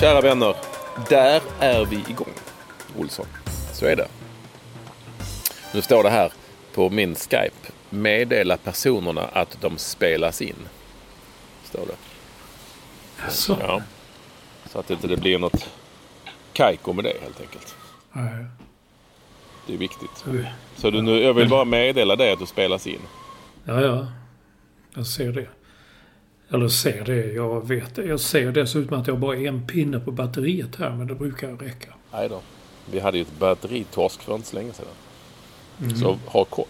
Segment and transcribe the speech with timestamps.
[0.00, 0.56] Kära vänner,
[1.08, 2.34] där är vi igång.
[2.98, 3.26] Olsson,
[3.72, 4.17] så är det.
[5.74, 6.32] Nu står det här
[6.74, 7.72] på min Skype.
[7.90, 10.56] Meddela personerna att de spelas in.
[11.64, 11.96] Står det.
[13.30, 13.56] Så.
[13.60, 13.82] Ja.
[14.70, 15.68] Så att det inte blir något
[16.52, 17.76] kajko med det helt enkelt.
[18.12, 18.44] Nej.
[19.66, 20.24] Det är viktigt.
[20.76, 23.00] så du, nu, jag vill bara meddela det att du spelas in.
[23.64, 24.06] Ja, ja.
[24.94, 25.46] Jag ser det.
[26.50, 28.04] Eller ser det, jag vet det.
[28.04, 31.48] Jag ser dessutom att jag bara har en pinne på batteriet här, men det brukar
[31.48, 31.94] räcka.
[32.12, 32.40] Nej då.
[32.90, 34.86] Vi hade ju ett batteritorsk för inte så länge sedan.
[36.00, 36.66] Så ha koll.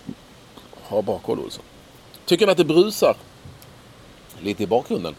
[0.75, 1.65] Ha bra koll Olsson.
[2.25, 3.17] Tycker ni att det brusar?
[4.41, 5.15] Lite i bakgrunden?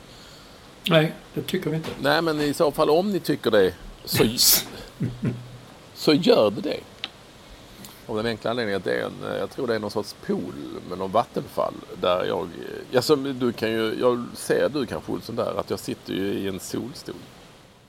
[0.89, 1.89] Nej, det tycker vi inte.
[2.01, 3.73] Nej, men i så fall om ni tycker det
[4.05, 4.23] så,
[5.93, 6.79] så gör det det.
[8.05, 10.53] Av den enkla anledningen att det är en, jag tror det är någon sorts pool
[10.89, 12.47] med någon vattenfall där jag,
[12.95, 16.47] alltså du kan ju, jag ser du kanske Olsson där att jag sitter ju i
[16.47, 17.15] en solstol.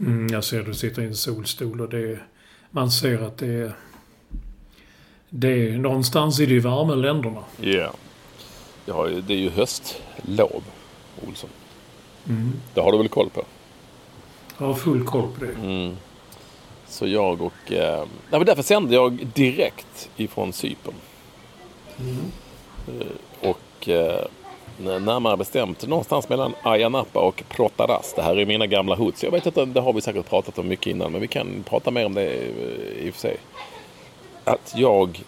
[0.01, 2.19] Mm, jag ser du sitter i en solstol och det
[2.71, 3.73] man ser att det är...
[5.31, 7.45] Det är någonstans i de varma länderna.
[7.61, 7.93] Ja.
[8.93, 10.63] Har ju, det är ju höstlov,
[11.29, 11.51] Olsson.
[12.75, 13.45] Det har du väl koll på?
[14.59, 15.53] Jag har full koll på det.
[15.53, 15.97] Mm.
[16.89, 17.73] Så jag och...
[17.73, 20.95] Eh, nej, därför sände jag direkt ifrån Cypern.
[22.89, 24.25] Eh, och eh,
[24.79, 28.13] närmare bestämt någonstans mellan Ayia Napa och Protaras.
[28.17, 29.25] Det här är mina gamla hoods.
[29.25, 31.13] Jag vet inte, det har vi säkert pratat om mycket innan.
[31.13, 33.37] Men vi kan prata mer om det eh, i och för sig.
[34.51, 35.23] Att jag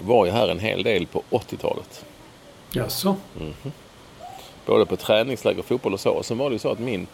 [0.00, 2.04] var ju här en hel del på 80-talet.
[2.72, 3.16] Jaså?
[4.66, 6.10] Både på träningsläger, fotboll och så.
[6.10, 7.06] Och sen var det ju så att min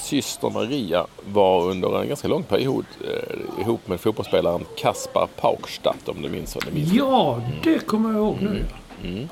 [0.00, 6.22] syster Maria var under en ganska lång period eh, ihop med fotbollsspelaren Kaspar Paukstadt om
[6.22, 6.92] du minns vad det minns.
[6.92, 8.64] Ja, det kommer jag ihåg nu.
[9.02, 9.28] ja.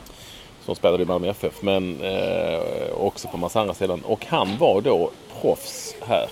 [0.65, 2.61] Som spelade i Malmö FF men eh,
[2.99, 4.03] också på massa andra ställen.
[4.05, 5.11] Och han var då
[5.41, 6.29] proffs här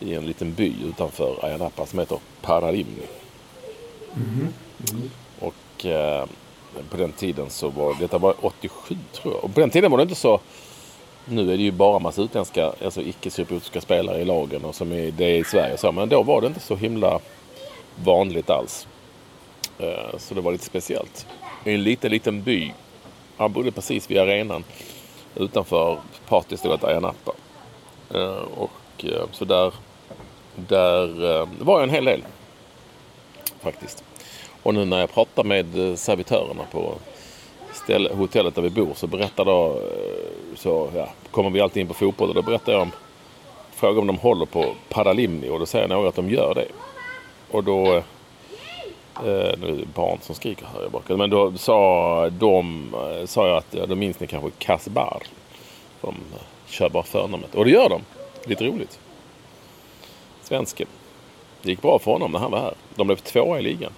[0.00, 3.02] i en liten by utanför Ayia Napa som heter Paralimni.
[5.40, 6.24] Och eh,
[6.90, 9.44] på den tiden så var detta var 87 tror jag.
[9.44, 10.40] Och på den tiden var det inte så
[11.28, 15.10] nu är det ju bara massa utländska, alltså icke-cypriotiska spelare i lagen och som är,
[15.10, 15.92] det är i Sverige och så.
[15.92, 17.20] Men då var det inte så himla
[18.04, 18.86] vanligt alls.
[19.78, 21.26] Eh, Så det var lite speciellt.
[21.64, 22.72] I en liten, liten by.
[23.36, 24.64] Han bodde precis vid arenan
[25.34, 25.98] utanför
[26.28, 27.32] partystället Ayia Napa.
[28.14, 29.72] Eh, Och eh, så där,
[30.56, 32.24] där eh, var jag en hel del.
[33.60, 34.04] Faktiskt.
[34.62, 36.94] Och nu när jag pratar med eh, servitörerna på
[37.72, 41.86] ställe, hotellet där vi bor så berättar då, eh, så ja, kommer vi alltid in
[41.86, 42.92] på fotboll och då berättar jag om,
[43.74, 46.66] frågar om de håller på Paralimni och då säger några att de gör det.
[47.50, 48.02] Och då, eh,
[49.58, 52.90] nu är det barn som skriker här i men då sa de,
[53.26, 55.22] sa jag att, ja, då minns ni kanske Kasbar.
[56.00, 56.14] De
[56.66, 57.54] kör bara förnamnet.
[57.54, 58.02] Och det gör de.
[58.44, 58.98] Lite roligt.
[60.48, 60.86] Svensken.
[61.62, 62.74] Det gick bra för honom när han var här.
[62.94, 63.92] De blev tvåa i ligan.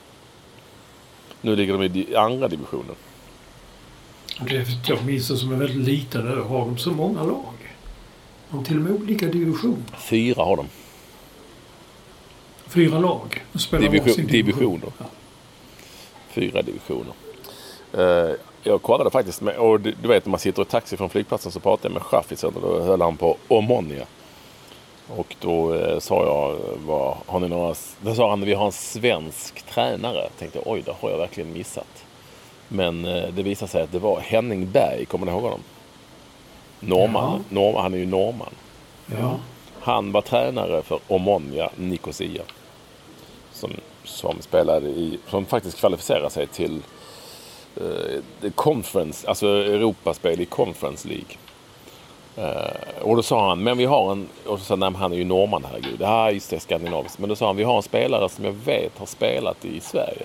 [1.40, 2.94] Nu ligger de i andra divisionen.
[4.48, 6.42] Det, jag minns det som en väldigt liten ö.
[6.42, 7.74] Har de så många lag?
[8.48, 9.82] Har de till och med olika divisioner?
[9.98, 10.66] Fyra har de.
[12.68, 13.44] Fyra lag?
[13.70, 14.88] Division- divisioner.
[14.98, 15.04] Ja.
[16.28, 17.12] Fyra divisioner.
[17.92, 21.08] Eh, jag kollade faktiskt med, och du, du vet när man sitter i taxi från
[21.10, 24.06] flygplatsen så pratade jag med chaffisen och då höll han på Omonia.
[25.16, 26.56] Och då eh, sa jag,
[26.87, 27.75] vad, har ni några...
[28.00, 30.16] Då sa han, vi har en svensk tränare.
[30.22, 32.05] Jag tänkte, oj, det har jag verkligen missat.
[32.69, 35.60] Men eh, det visade sig att det var Henning Berg, kommer ni ihåg honom?
[36.81, 38.55] Norman, norman han är ju norman.
[39.06, 39.37] Ja.
[39.81, 42.43] Han var tränare för Omonia Nicosia.
[43.52, 43.70] Som,
[44.05, 46.82] som spelade i, som faktiskt kvalificerade sig till
[47.76, 51.37] eh, Conference, alltså Europaspel i Conference League.
[52.38, 55.17] Eh, och då sa han, men vi har en, och så sa han, han är
[55.17, 55.96] ju norrman herregud.
[56.00, 57.19] Ja, just det, skandinaviskt.
[57.19, 60.23] Men då sa han, vi har en spelare som jag vet har spelat i Sverige.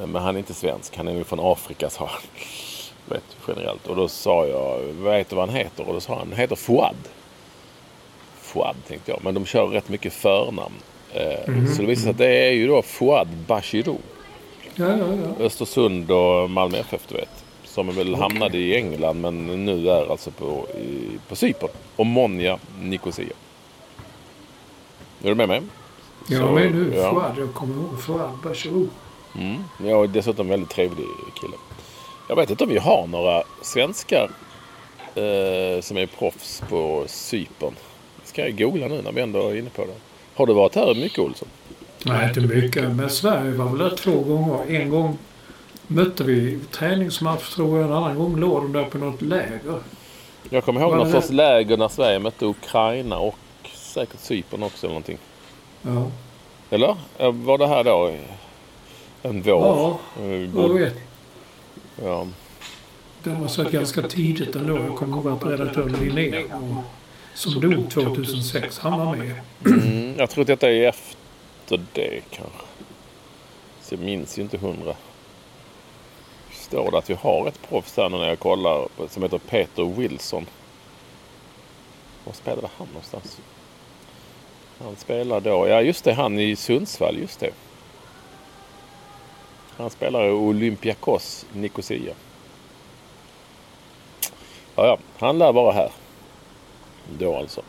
[0.00, 2.20] Eh, men han är inte svensk, han är nog från Afrika sa han.
[3.06, 3.86] Vet, generellt.
[3.86, 5.88] Och då sa jag, vet du vad han heter?
[5.88, 6.96] Och då sa han, han heter Fouad.
[8.40, 10.74] Fouad tänkte jag, men de kör rätt mycket förnamn.
[11.14, 13.96] Eh, Så det visade sig att det är ju då Fouad Bashirou.
[14.74, 14.96] Ja, ja,
[15.38, 15.44] ja.
[15.44, 17.41] Östersund och Malmö FF du vet.
[17.72, 21.70] Som väl hamnade i England men nu är alltså på, i, på Cypern.
[21.96, 23.34] Och Monja Nicosia.
[25.22, 25.62] Är du med mig?
[26.26, 26.92] Jag är med nu.
[26.96, 27.10] ja.
[27.10, 27.34] Fouad.
[27.38, 28.88] Jag kommer ihåg Fouad Bachirou.
[29.38, 29.64] Mm.
[29.84, 31.06] Ja, och dessutom en väldigt trevlig
[31.40, 31.56] kille.
[32.28, 34.30] Jag vet inte om vi har några svenskar
[35.14, 37.74] eh, som är proffs på Cypern.
[38.24, 39.94] Ska jag googla nu när vi ändå är inne på det.
[40.34, 41.48] Har du varit här mycket Olsson?
[42.04, 42.90] Nej, inte mycket.
[42.96, 44.76] Men Sverige var väl där två gånger.
[44.76, 45.18] En gång
[45.94, 47.86] mötte vi träningsmatch tror jag.
[47.90, 49.60] En annan gång låg de där på något läger.
[50.50, 53.36] Jag kommer ihåg någon sorts läger när Sverige mötte Ukraina och
[53.74, 55.18] säkert Cypern också eller någonting.
[55.82, 56.06] Ja,
[56.70, 56.96] Eller?
[57.18, 58.12] Eh, Var det här då
[59.22, 59.52] en vår?
[59.52, 60.94] ja Eh, jag bodde- vet.
[62.02, 62.26] ja.
[63.22, 64.78] Det var så ganska tidigt ändå.
[64.78, 66.84] Jag kommer ihåg att redaktör Linné, och-
[67.34, 69.32] som dog 2006, han var med.
[69.66, 72.64] Mm, jag tror att detta är efter det kanske.
[73.82, 74.94] Så jag minns ju inte hundra.
[76.72, 79.84] Står det att vi har ett proffs här nu när jag kollar som heter Peter
[79.84, 80.46] Wilson.
[82.24, 83.40] Var spelade han någonstans?
[84.78, 87.50] Han spelar då, ja just det, han i Sundsvall, just det.
[89.76, 92.14] Han spelar i Olympiakos Nicosia.
[94.74, 95.90] Ja, ja, han lär vara här.
[97.18, 97.62] Då alltså.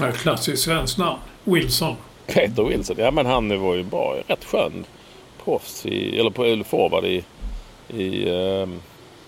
[0.00, 1.18] Ja, klassiskt svenskt namn.
[1.44, 1.96] Wilson.
[2.26, 4.16] Peter Wilson, ja men han var ju bra.
[4.26, 4.84] Rätt skön
[5.48, 7.24] proffs i, eller på eller forward i,
[7.88, 8.80] i, ehm,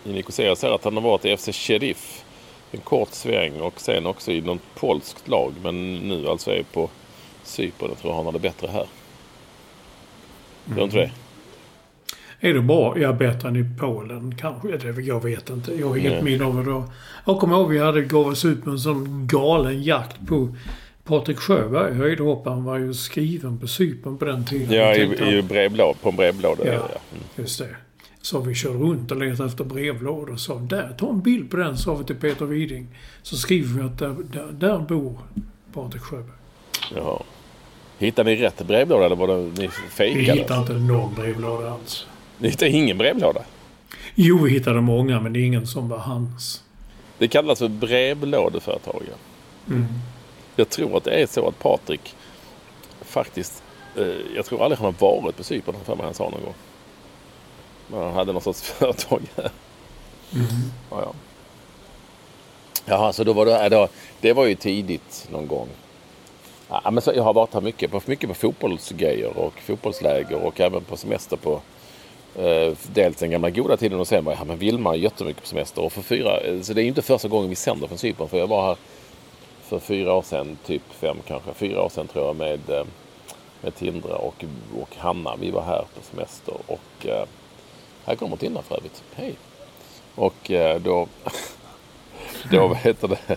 [0.04, 0.46] i Nicosia.
[0.46, 2.24] Jag ser att han har varit i FC Sheriff
[2.72, 5.52] en kort sväng och sen också i något polskt lag.
[5.62, 6.90] Men nu alltså är på
[7.44, 7.88] Cypern.
[7.88, 8.86] Jag tror han har det bättre här.
[10.66, 11.10] Tror du inte det?
[12.40, 12.98] Är det bra?
[12.98, 14.76] Ja, bättre än i Polen kanske.
[14.76, 15.74] Det, jag vet inte.
[15.74, 16.84] Jag har inget minne av det då.
[17.26, 20.56] Jag kommer ihåg vi hade gav oss ut med en sån galen jakt på
[21.10, 24.72] Patrik Sjöberg, höjdhopparen, var ju skriven på Cypern på den tiden.
[24.72, 26.66] Ja, i, i brevlåda, på en brevlåda.
[26.66, 26.72] Ja.
[26.72, 26.78] Ja.
[27.12, 27.24] Mm.
[27.36, 27.76] Just det.
[28.22, 31.56] Så vi körde runt och letade efter brevlådor och sa där, ta en bild på
[31.56, 32.86] den, sa vi till Peter Widing.
[33.22, 35.18] Så skriver vi att där, där, där bor
[35.72, 36.36] Patrik Sjöberg.
[36.94, 37.22] Jaha.
[37.98, 40.38] Hittade ni rätt brevlåda eller var det ni Vi fejkade?
[40.38, 42.06] hittade inte någon brevlåda alls.
[42.38, 43.42] Ni hittade ingen brevlåda?
[44.14, 46.62] Jo, vi hittade många, men ingen som var hans.
[47.18, 49.02] Det kallas för brevlådeföretag.
[49.08, 49.14] Ja.
[49.74, 49.86] Mm.
[50.60, 52.14] Jag tror att det är så att Patrik
[53.02, 53.62] faktiskt,
[53.96, 56.54] eh, jag tror aldrig han har varit på Cypern, för mig han sa någon gång.
[57.88, 59.50] Men han hade någon sorts företag här.
[60.34, 60.46] Mm.
[60.90, 61.12] Ja, ja.
[62.84, 63.88] Jaha, så då var det, då,
[64.20, 65.68] det var ju tidigt någon gång.
[66.68, 70.84] Ja, men så, jag har varit här mycket mycket på fotbollsgrejer och fotbollsläger och även
[70.84, 71.60] på semester på
[72.36, 75.48] eh, dels den gamla goda tiden och sen var jag här med Vilma jättemycket på
[75.48, 75.82] semester.
[75.82, 78.28] Och för fyra, eh, så det är ju inte första gången vi sänder från Cypern
[78.28, 78.76] för jag var här
[79.70, 82.84] för fyra år sedan, typ fem kanske, fyra år sedan tror jag med, eh,
[83.60, 84.44] med Tindra och,
[84.80, 85.36] och Hanna.
[85.36, 87.24] Vi var här på semester och eh,
[88.04, 89.02] här kommer Tindra för övrigt.
[89.14, 89.34] Hej!
[90.14, 91.08] Och eh, då,
[92.50, 93.36] då vad heter det,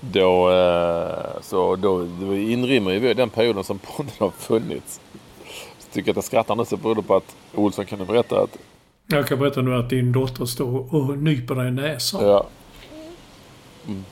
[0.00, 5.00] då, eh, så då, då inrymmer ju den perioden som podden har funnits.
[5.78, 8.42] Så tycker jag att jag skrattar nu så beror det på att Olsson kunde berätta
[8.42, 8.58] att
[9.06, 12.24] Jag kan berätta nu att din dotter står och nyper dig i näsan.
[12.24, 12.46] Ja.
[13.86, 14.04] Mm.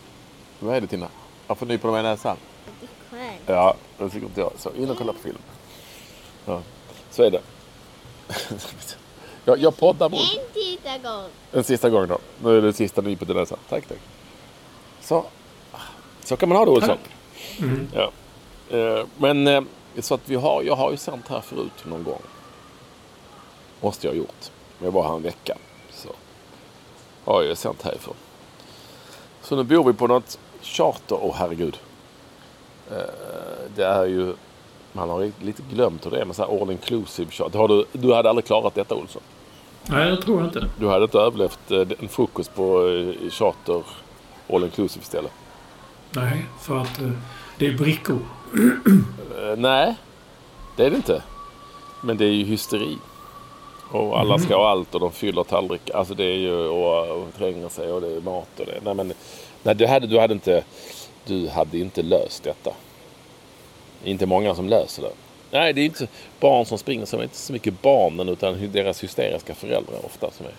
[0.61, 1.07] Vad är det Tina?
[1.49, 2.37] Jag får nypa mig i näsan.
[3.47, 4.52] Ja, det tycker inte jag.
[4.57, 5.38] Så in och kolla på film.
[6.47, 6.62] Ja,
[7.11, 7.40] så är det.
[9.45, 11.28] jag, jag poddar mot En sista gång.
[11.52, 12.19] en sista gång då.
[12.43, 13.59] Nu är det sista nypet i näsan.
[13.69, 13.99] Tack, tack.
[15.00, 15.25] Så.
[16.25, 16.99] Så kan man ha det Olsson.
[17.59, 17.88] Mm.
[17.95, 18.11] Ja.
[18.76, 19.62] Eh, Men eh,
[19.99, 22.23] så att vi har, jag har ju sänt här förut någon gång.
[23.81, 24.50] Måste jag ha gjort.
[24.83, 25.57] Jag var här en vecka.
[25.93, 26.09] Så
[27.25, 28.14] har jag sänt härifrån.
[29.43, 30.38] Så nu bor vi på något
[30.69, 31.19] charter.
[31.23, 31.79] Åh herregud.
[32.91, 32.97] Eh,
[33.77, 34.35] Det är ju...
[34.93, 37.59] Man har lite glömt hur det är med så här all inclusive charter.
[37.59, 39.23] Har du, du hade aldrig klarat detta Olsson?
[39.87, 40.69] Nej, jag tror inte.
[40.79, 43.83] Du hade inte överlevt eh, en frukost på eh, charter
[44.51, 45.33] all inclusive istället?
[46.11, 47.01] Nej, för att
[47.59, 48.19] det är brickor.
[49.57, 49.95] Nej,
[50.77, 51.23] det är det inte.
[52.01, 52.99] Men det är ju hysteri.
[53.91, 55.97] Och alla ska ha allt och de fyller tallrikar.
[55.97, 58.81] Alltså det är ju och, och tränger sig och det är mat och det.
[58.85, 59.13] Nej men
[59.62, 60.65] nej, du, hade, du, hade inte,
[61.25, 62.73] du hade inte löst detta.
[64.05, 65.12] Inte många som löser det.
[65.50, 66.07] Nej, det är inte
[66.41, 70.47] barn som springer som är inte så mycket barnen utan deras hysteriska föräldrar ofta som
[70.47, 70.53] är.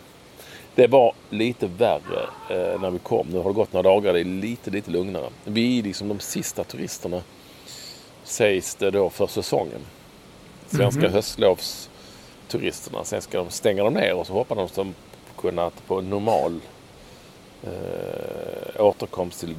[0.75, 3.27] Det var lite värre eh, när vi kom.
[3.31, 4.13] Nu har det gått några dagar.
[4.13, 5.29] Det är lite, lite lugnare.
[5.43, 7.21] Vi är liksom de sista turisterna
[8.23, 9.81] sägs det då för säsongen.
[10.67, 13.03] Svenska höstlovsturisterna.
[13.03, 14.95] Sen ska de stänga dem ner och så hoppas de
[15.37, 16.59] kunna på normal
[17.63, 19.55] eh, återkomst till,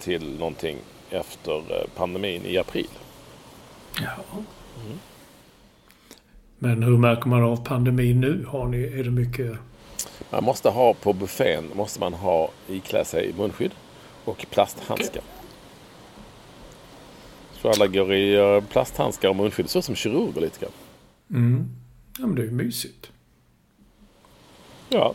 [0.00, 0.78] till någonting
[1.10, 2.88] efter eh, pandemin i april.
[4.00, 4.42] Ja.
[6.58, 8.44] Men hur märker man av pandemin nu?
[8.48, 9.58] Har ni, är det mycket...
[10.30, 13.70] Man måste ha på buffén måste man ha iklä sig munskydd
[14.24, 15.22] och plasthandskar.
[17.52, 19.70] Så alla går i eh, plasthandskar och munskydd.
[19.70, 20.72] Så som kirurger lite grann.
[21.30, 21.68] Mm.
[22.18, 23.10] Ja, men det är ju mysigt.
[24.88, 25.14] Ja,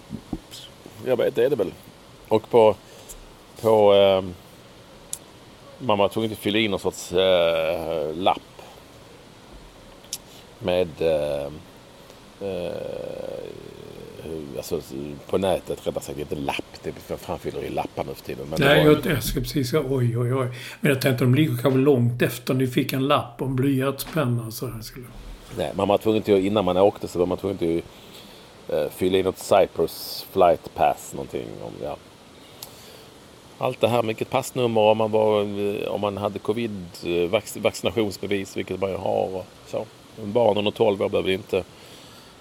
[1.06, 1.72] jag vet det är det väl.
[2.28, 2.76] Och på...
[3.62, 4.24] på eh,
[5.96, 8.42] var tvungen att fylla i någon sorts eh, lapp.
[10.60, 11.02] Med...
[11.02, 11.48] Eh,
[12.42, 12.72] eh,
[14.58, 14.82] alltså
[15.30, 16.64] på nätet rättare sagt, inte lapp.
[16.84, 18.48] Det är fan fyller i lappar nu för tiden.
[18.50, 20.48] Men Nej, var- jag, jag ska precis säga oj, oj, oj.
[20.82, 24.52] Men jag tänkte de ligger kanske långt efter ni fick en lapp om blyertspenna.
[24.52, 25.06] Så här skulle...
[25.58, 27.82] Nej, man var tvungen till, innan man åkte så var man tvungen till
[28.68, 31.48] att eh, fylla i något Cyprus flight pass någonting.
[31.64, 31.98] Om, ja.
[33.58, 37.10] Allt det här, vilket passnummer om man, var, eh, om man hade covid, eh,
[38.56, 39.86] vilket man ju har och så.
[40.24, 41.64] Barn under 12 år behöver inte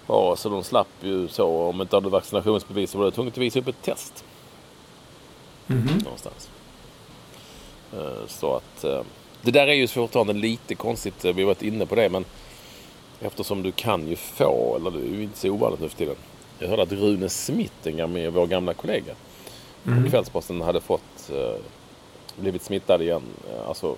[0.07, 1.63] vara så de slapp ju så.
[1.63, 4.25] Om inte hade vaccinationsbevis så var det tvungen att visa upp ett test.
[6.05, 6.49] Någonstans.
[7.93, 8.85] Eh, Så att
[9.43, 11.25] det där är ju fortfarande lite konstigt.
[11.25, 12.25] Vi har varit inne på det men
[13.21, 16.17] Eftersom du kan ju få, eller det är ju inte så ovanligt nu för tiden.
[16.59, 17.89] Jag hörde att Rune Smith,
[18.33, 19.15] vår gamla kollega
[19.87, 20.11] mm.
[20.11, 21.61] Kvällsposten, hade fått eh,
[22.37, 23.23] blivit smittad igen.
[23.51, 23.97] Eh, alltså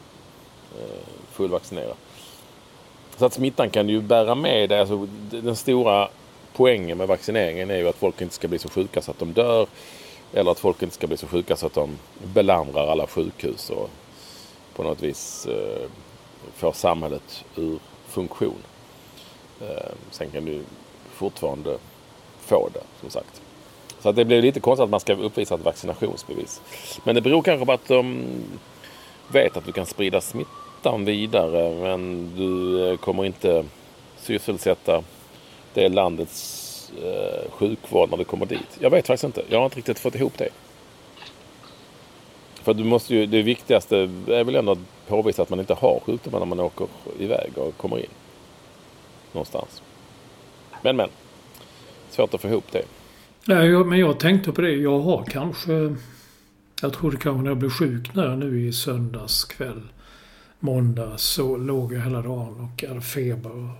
[0.78, 1.96] eh, fullvaccinerad.
[3.16, 4.80] Så att smittan kan ju bära med dig.
[4.80, 6.08] Alltså, den stora
[6.52, 9.32] poängen med vaccineringen är ju att folk inte ska bli så sjuka så att de
[9.32, 9.66] dör.
[10.32, 11.98] Eller att folk inte ska bli så sjuka så att de
[12.34, 13.90] belamrar alla sjukhus och
[14.76, 15.88] på något vis eh,
[16.54, 17.78] får samhället ur
[18.08, 18.62] funktion.
[19.60, 20.62] Eh, sen kan du
[21.12, 21.78] fortfarande
[22.38, 23.42] få det, som sagt.
[24.00, 26.60] Så att det blir lite konstigt att man ska uppvisa ett vaccinationsbevis.
[27.04, 28.24] Men det beror kanske på att de
[29.28, 31.74] vet att du kan sprida smittan vidare.
[31.74, 33.64] Men du eh, kommer inte
[34.16, 35.02] sysselsätta
[35.74, 38.78] det landets eh, sjukvård när du kommer dit.
[38.78, 39.42] Jag vet faktiskt inte.
[39.48, 40.48] Jag har inte riktigt fått ihop det.
[42.62, 44.78] För du måste ju, det viktigaste är väl ändå att
[45.08, 46.86] påvisa att man inte har sjukdomar när man åker
[47.18, 48.10] iväg och kommer in
[49.32, 49.82] någonstans.
[50.82, 51.10] Men men.
[52.10, 52.82] Svårt att få ihop det.
[53.48, 54.72] Nej, jag, men jag tänkte på det.
[54.72, 55.96] Jag har kanske...
[56.82, 59.82] Jag trodde kanske när jag blev sjuk när nu i söndags kväll.
[60.60, 63.50] Måndag så låg jag hela dagen och hade feber.
[63.50, 63.70] Och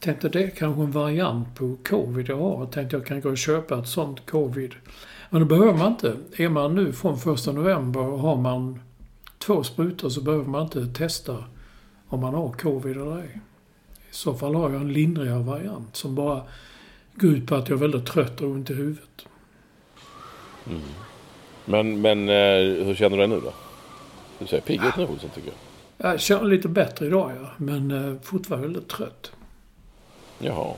[0.00, 2.58] tänkte det är kanske en variant på covid jag har.
[2.60, 4.74] Jag tänkte jag kan gå och köpa ett sånt covid.
[5.30, 6.16] Men det behöver man inte.
[6.36, 8.80] Är man nu från första november och har man
[9.38, 11.44] två sprutor så behöver man inte testa
[12.08, 13.40] om man har covid eller ej.
[14.10, 16.42] I så fall har jag en lindrigare variant som bara
[17.18, 19.26] går ut på att jag är väldigt trött och ont i huvudet.
[21.64, 23.52] Men, men eh, hur känner du dig nu då?
[24.38, 26.12] Du ser pigg ut nu Olsson tycker jag.
[26.12, 29.32] Jag känner lite bättre idag ja, men eh, fortfarande väldigt trött.
[30.38, 30.74] Jaha.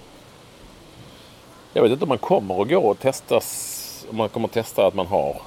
[1.72, 4.06] Jag vet inte om man kommer att gå och testas.
[4.10, 5.42] Om man kommer att testa att man har.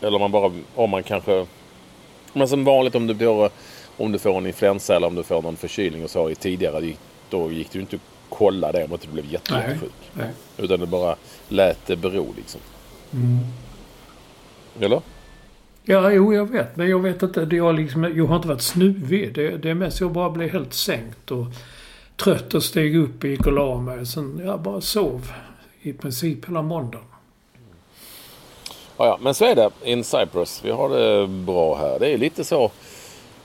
[0.00, 1.46] Eller om man bara, om man kanske.
[2.32, 3.50] Men som vanligt om du får,
[3.96, 6.92] om du får en influensa eller om du får någon förkylning och så i tidigare.
[7.30, 7.98] Då gick ju inte
[8.36, 9.92] kolla det om inte du blev jättesjuk.
[10.58, 11.16] Utan det bara
[11.48, 12.60] lät det bero liksom.
[14.80, 15.00] Eller?
[15.82, 16.76] Ja, jo, jag vet.
[16.76, 17.44] Men jag vet inte.
[17.44, 19.34] Det jag, liksom, jag har inte varit snuvig.
[19.34, 21.46] Det, det är mest jag bara blev helt sänkt och
[22.16, 24.06] trött och steg upp och gick och la mig.
[24.06, 25.32] Sen jag bara sov
[25.82, 27.06] i princip hela måndagen.
[28.96, 30.60] Ja, ja, men så är det in Cyprus.
[30.64, 31.98] Vi har det bra här.
[31.98, 32.70] Det är lite så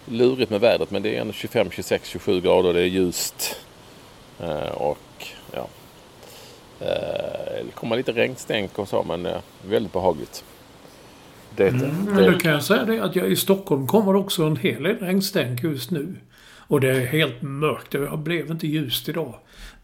[0.05, 2.73] lurigt med vädret men det är ändå 25, 26, 27 grader.
[2.73, 3.55] Det är ljust.
[4.39, 5.67] Eh, och ja.
[6.79, 10.43] Eh, det kommer lite regnstänk och så men eh, väldigt behagligt.
[11.55, 11.91] Det, är det.
[12.05, 14.97] Men då kan jag säga det att jag, i Stockholm kommer också en hel del
[14.97, 16.15] regnstänk just nu.
[16.69, 17.91] Och det är helt mörkt.
[17.91, 19.35] Det blev inte ljust idag.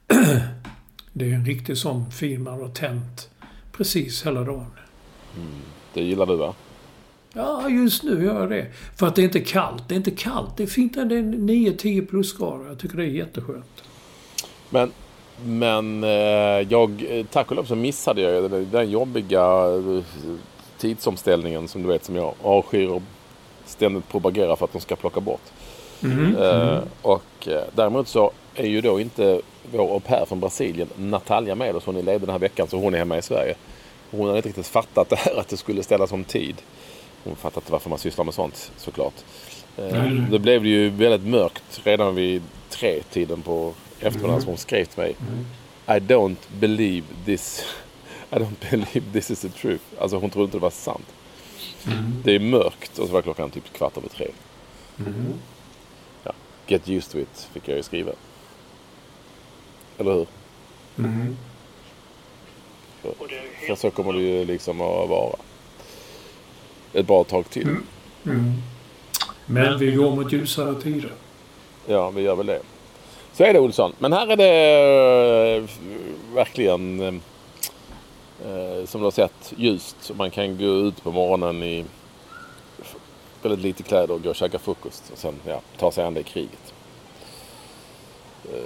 [1.17, 3.29] Det är en riktig sån fin man har tänt
[3.71, 4.71] precis hela dagen.
[5.93, 6.53] det gillar du va?
[7.33, 8.67] Ja, just nu gör jag det.
[8.95, 9.89] För att det är inte kallt.
[9.89, 10.57] Det är inte kallt.
[10.57, 10.93] Det är fint.
[10.93, 12.67] Det är 9-10 plusgrader.
[12.67, 13.83] Jag tycker det är jätteskönt.
[14.69, 14.91] Men,
[15.45, 20.03] men eh, jag, tack och lov så missade jag den, den jobbiga eh,
[20.77, 23.01] tidsomställningen som du vet som jag avskyr och
[23.65, 25.41] ständigt propagerar för att de ska plocka bort.
[26.03, 26.35] Mm.
[26.35, 29.41] Eh, och däremot så är ju då inte
[29.71, 31.85] vår au pair från Brasilien, Natalia, med oss.
[31.85, 33.55] Hon är ledig den här veckan så hon är hemma i Sverige.
[34.11, 36.55] Hon har inte riktigt fattat det här att det skulle ställas om tid.
[37.23, 39.13] Hon fattar inte varför man sysslar med sånt såklart.
[39.77, 40.25] Mm.
[40.31, 43.41] Då blev det ju väldigt mörkt redan vid tre tiden
[44.05, 45.15] på eftermiddagen som hon skrev till mig.
[45.87, 47.65] I don't believe this.
[48.31, 49.83] I don't believe this is the truth.
[49.99, 51.05] Alltså hon trodde inte det var sant.
[52.23, 54.27] Det är mörkt och så var klockan typ kvart över tre.
[56.23, 56.31] Ja.
[56.67, 58.11] Get used to it fick jag ju skriva.
[59.97, 60.27] Eller hur?
[60.97, 61.37] Mm.
[63.67, 65.35] För så kommer det ju liksom att vara.
[66.93, 67.67] Ett bra tag till.
[68.25, 68.53] Mm.
[69.45, 71.13] Men vi går mot ljusare tider.
[71.87, 72.61] Ja, vi gör väl det.
[73.37, 73.93] Så är det Olsson.
[73.99, 75.63] Men här är det eh,
[76.35, 77.13] verkligen eh,
[78.45, 80.11] eh, som du har sett ljust.
[80.13, 81.85] Man kan gå ut på morgonen i
[83.41, 85.03] väldigt lite kläder och gå och käka frukost.
[85.11, 86.73] Och sen ja, ta sig an det kriget.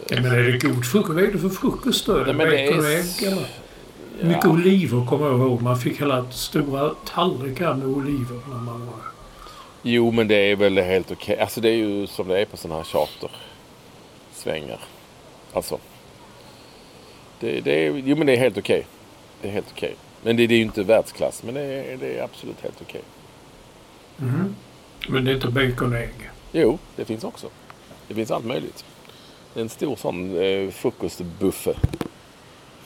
[0.10, 1.14] Ja, men är det god frukost?
[1.14, 2.14] Vad är det för frukost då?
[2.14, 3.48] Nej, men det är ägg eller?
[4.22, 5.62] Mycket oliver kommer jag ihåg.
[5.62, 8.96] Man fick hela stora tallrikar med oliver när man var...
[9.82, 11.40] Jo, men det är väl helt okej.
[11.40, 12.84] Alltså det är ju som det är på sådana här
[14.40, 14.80] chartersvängar.
[15.54, 15.80] Alltså.
[17.40, 18.86] Det, det är, jo, men det är helt okej.
[19.42, 19.96] Det är helt okej.
[20.24, 21.44] Men det, det är ju inte världsklass.
[21.44, 23.02] Men det är, det är absolut helt okej.
[24.22, 24.56] Mm.
[25.08, 26.30] Men det är inte bacon och ägg.
[26.52, 27.48] Jo, det finns också.
[28.08, 28.86] Det finns allt möjligt.
[29.56, 31.74] En stor sån eh, frukostbuffe.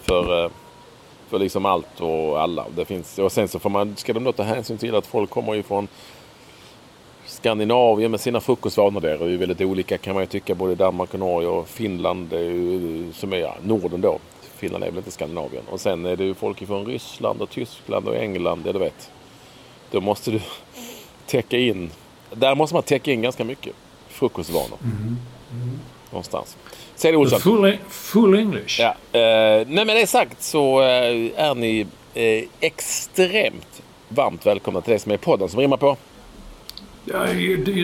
[0.02, 0.52] För, eh,
[1.28, 2.66] för liksom allt och alla.
[2.76, 5.30] Det finns, och sen så får man, ska de då ta hänsyn till att folk
[5.30, 5.88] kommer ju från
[7.44, 10.56] Skandinavien med sina frukostvanor där är ju väldigt olika kan man ju tycka.
[10.56, 14.20] Både Danmark och Norge och Finland är ju, som är ja, Norden då.
[14.56, 15.64] Finland är väl inte Skandinavien.
[15.70, 18.64] Och sen är det ju folk från Ryssland och Tyskland och England.
[18.66, 19.12] Ja, du vet.
[19.92, 20.40] Då måste du
[21.28, 21.90] täcka in.
[22.34, 23.76] Där måste man täcka in ganska mycket
[24.08, 24.78] frukostvanor.
[26.10, 26.58] Någonstans.
[26.96, 27.40] Säg det Olsson.
[27.40, 28.80] Full, full English.
[28.80, 34.94] Ja, eh, nej med det sagt så eh, är ni eh, extremt varmt välkomna till
[34.94, 35.98] det som är podden som rimmar på
[37.14, 37.26] Ja,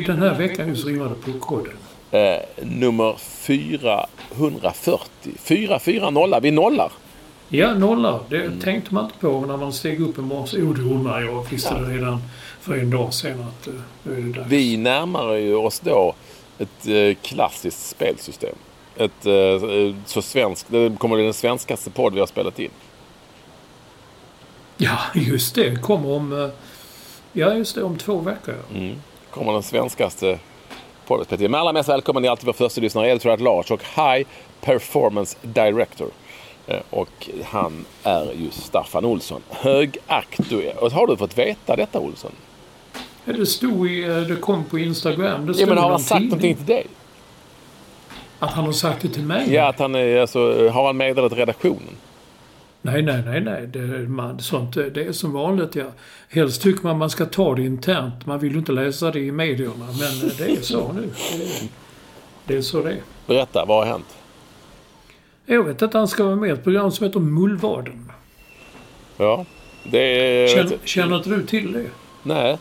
[0.08, 1.74] den här veckan just rimmade på koden.
[2.12, 5.32] eh, nummer 440.
[5.44, 6.92] 440, vi nollar.
[7.50, 8.20] Ja, nollar.
[8.30, 8.60] Det Mm.
[8.60, 10.58] tänkte man inte på när man steg upp i morse.
[10.60, 11.26] Jo, det gjorde man.
[11.26, 12.22] Jag visste det redan
[12.62, 14.52] för en dag sedan att eh, nu är det dags.
[14.52, 16.13] Vi närmar ju oss då
[16.60, 18.56] ett eh, klassiskt spelsystem.
[18.98, 22.70] Ett eh, så svenskt, det kommer bli den svenskaste podd vi har spelat in.
[24.78, 25.82] Ja, just det.
[25.82, 26.52] Kommer om...
[27.34, 27.84] Ja, just det.
[27.84, 28.56] Om två veckor.
[28.72, 28.78] ja.
[28.78, 28.96] Mm.
[29.32, 30.39] Kommer den svenskaste
[31.32, 31.52] in.
[31.52, 34.28] Men allra mest välkommen är alltid vår första lyssnare Edward Large och High
[34.62, 36.08] Performance Director.
[36.68, 39.42] Eh, Och han är ju Staffan Olsson.
[39.50, 40.78] Högaktuell.
[40.78, 42.32] Och har du fått veta detta Olsson?
[43.26, 44.04] Det stod i...
[44.04, 45.46] eh, Det kom på Instagram.
[45.46, 46.30] Det Ja, men har han sagt tidning.
[46.30, 46.88] någonting till dig?
[48.39, 49.54] Att han har sagt det till mig?
[49.54, 51.96] Ja, att han är, alltså, har han meddelat redaktionen?
[52.82, 53.68] Nej, nej, nej, nej.
[53.68, 55.76] Det, man, sånt, det är som vanligt.
[55.76, 55.86] Ja.
[56.30, 58.26] Helst tycker man man ska ta det internt.
[58.26, 59.86] Man vill ju inte läsa det i medierna.
[59.86, 61.02] Men det är så nu.
[61.38, 61.70] Det är,
[62.46, 63.02] det är så det är.
[63.28, 64.18] Berätta, vad har hänt?
[65.46, 68.12] Jag vet att han ska vara med i ett program som heter Mullvaden.
[69.18, 69.46] Ja,
[69.92, 69.98] det
[70.44, 70.48] är...
[70.48, 71.86] Känner, känner inte du till det?
[72.24, 72.58] Nej,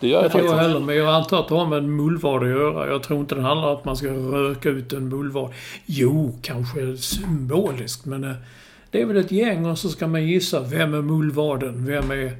[0.00, 0.62] det gör jag Inte jag faktiskt inte.
[0.62, 2.90] heller, men jag antar att det har med en mullvad att göra.
[2.90, 5.52] Jag tror inte det handlar om att man ska röka ut en mullvad.
[5.86, 8.34] Jo, kanske symboliskt, men eh,
[8.90, 10.60] det är väl ett gäng och så ska man gissa.
[10.60, 11.86] Vem är mullvaden?
[11.86, 12.36] Vem är...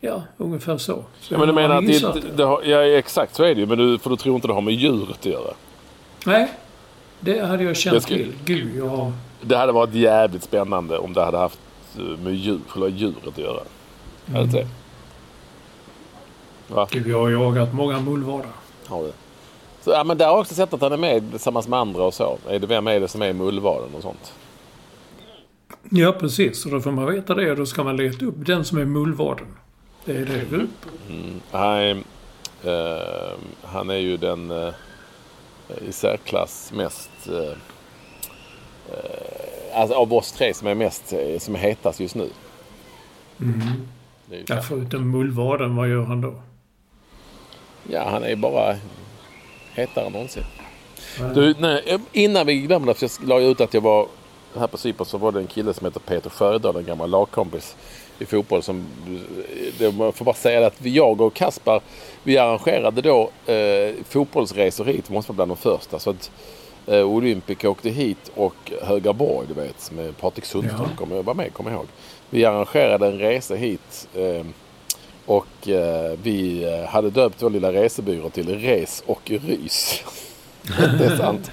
[0.00, 1.04] Ja, ungefär så.
[1.20, 3.60] så Ja, men du menar att gissat det, det har, ja, exakt så är det
[3.60, 3.66] ju.
[3.66, 5.54] Men du, för du tror inte det har med djuret att göra.
[6.26, 6.52] Nej,
[7.20, 8.32] det hade jag känt Det ska- till.
[8.44, 9.12] Gud, jag har...
[9.40, 11.58] Det hade varit jävligt spännande om det hade haft
[11.98, 13.60] eh, med djur, själva djuret att göra.
[14.26, 14.68] Hade inte det?
[16.74, 16.88] Va?
[16.90, 18.50] Gud, jag har jagat många mullvadar.
[18.86, 19.12] Har du?
[19.80, 22.02] Så, ja, men där har jag också sett att han är med tillsammans med andra
[22.02, 22.38] och så.
[22.48, 24.32] Är det, vem är det som är mullvaden och sånt?
[25.90, 26.66] Ja, precis.
[26.66, 27.54] Och då får man veta det.
[27.54, 29.46] Då ska man leta upp den som är mullvaden.
[30.04, 30.88] Det är det ut på.
[31.58, 31.96] Han, är,
[32.64, 34.74] eh, han är ju den eh,
[35.88, 37.10] i särklass mest...
[37.28, 37.58] Eh,
[39.74, 42.28] alltså av oss tre som är mest eh, som är hetast just nu.
[44.26, 46.34] Det ju Ja, förutom mullvaden, vad gör han då?
[47.90, 48.76] Ja, han är ju bara
[49.74, 50.44] hetare än någonsin.
[51.34, 54.08] Du, nej, innan vi glömde la jag ut att jag var
[54.60, 57.76] här på Cypern så var det en kille som heter Peter Sjödahl, en gammal lagkompis.
[58.18, 58.86] i fotboll som...
[59.78, 61.80] Det, man får bara säga att jag och Kaspar,
[62.22, 65.10] vi arrangerade då eh, fotbollsresor hit.
[65.10, 65.98] Vi måste vara bland de första.
[65.98, 66.30] Så att
[66.86, 70.88] eh, Olympic åkte hit och Högaborg, du vet, med Patrik Sundström.
[70.90, 70.96] Ja.
[70.96, 71.88] Kommer var med, kommer jag ihåg.
[72.30, 74.08] Vi arrangerade en resa hit.
[74.14, 74.46] Eh,
[75.26, 80.02] och eh, vi eh, hade döpt vår lilla resebyrå till Res och Rys
[80.98, 81.50] det är sant.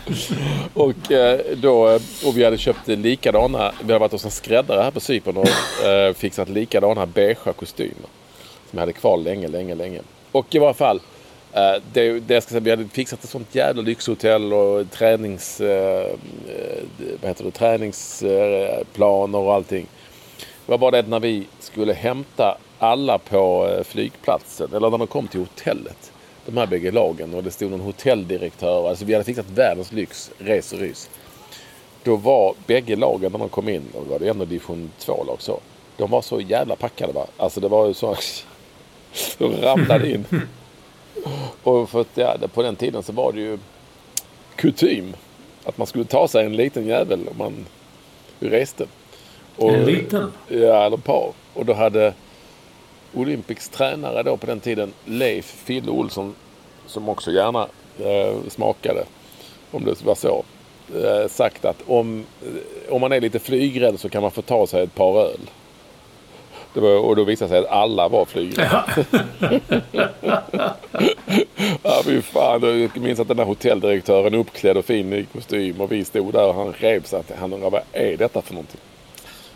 [0.73, 4.91] Och, eh, då, och vi hade köpt likadana, vi hade varit hos en skräddare här
[4.91, 8.10] på Cypern och eh, fixat likadana beigea kostymer.
[8.69, 10.02] Som jag hade kvar länge, länge, länge.
[10.32, 11.02] Och i varje fall,
[11.54, 15.62] eh, det, det jag ska säga, vi hade fixat ett sånt jävla lyxhotell och tränings,
[15.62, 16.12] eh,
[17.21, 19.88] vad heter det, träningsplaner och allting.
[20.65, 25.08] Det var bara det att när vi skulle hämta alla på flygplatsen, eller när de
[25.08, 26.12] kom till hotellet,
[26.45, 30.32] de här bägge lagen och det stod någon hotelldirektör, alltså vi hade fixat världens lyx,
[30.38, 31.10] res och rys.
[32.03, 35.41] Då var bägge lagen när de kom in, och det var det ändå division 2-lag
[35.41, 35.60] så,
[35.97, 37.25] de var så jävla packade va.
[37.38, 38.15] Alltså det var ju så,
[39.38, 40.25] de ramlade in.
[41.63, 43.60] Och för att, ja, på den tiden så var det ju
[44.56, 45.13] kutym
[45.63, 47.65] att man skulle ta sig en liten jävel om man
[48.39, 48.86] reste.
[49.56, 50.32] Och, En liten?
[50.47, 51.32] Ja, eller par.
[51.53, 52.13] Och då hade
[53.13, 56.36] Olympics tränare då på den tiden, Leif Fille Olsson,
[56.88, 57.67] som också gärna
[57.99, 59.06] eh, smakade,
[59.71, 60.43] om det var så,
[60.95, 64.67] eh, sagt att om, eh, om man är lite flygrädd så kan man få ta
[64.67, 65.39] sig ett par öl.
[66.76, 68.86] Var, och då visade det sig att alla var flygrädda.
[71.84, 72.62] Ja, fy fan.
[72.62, 76.47] Jag minns att den där hotelldirektören uppklädd och fin i kostym och vi stod där
[76.47, 77.19] och han rev sig.
[77.19, 78.82] att Han undrade vad är detta för någonting?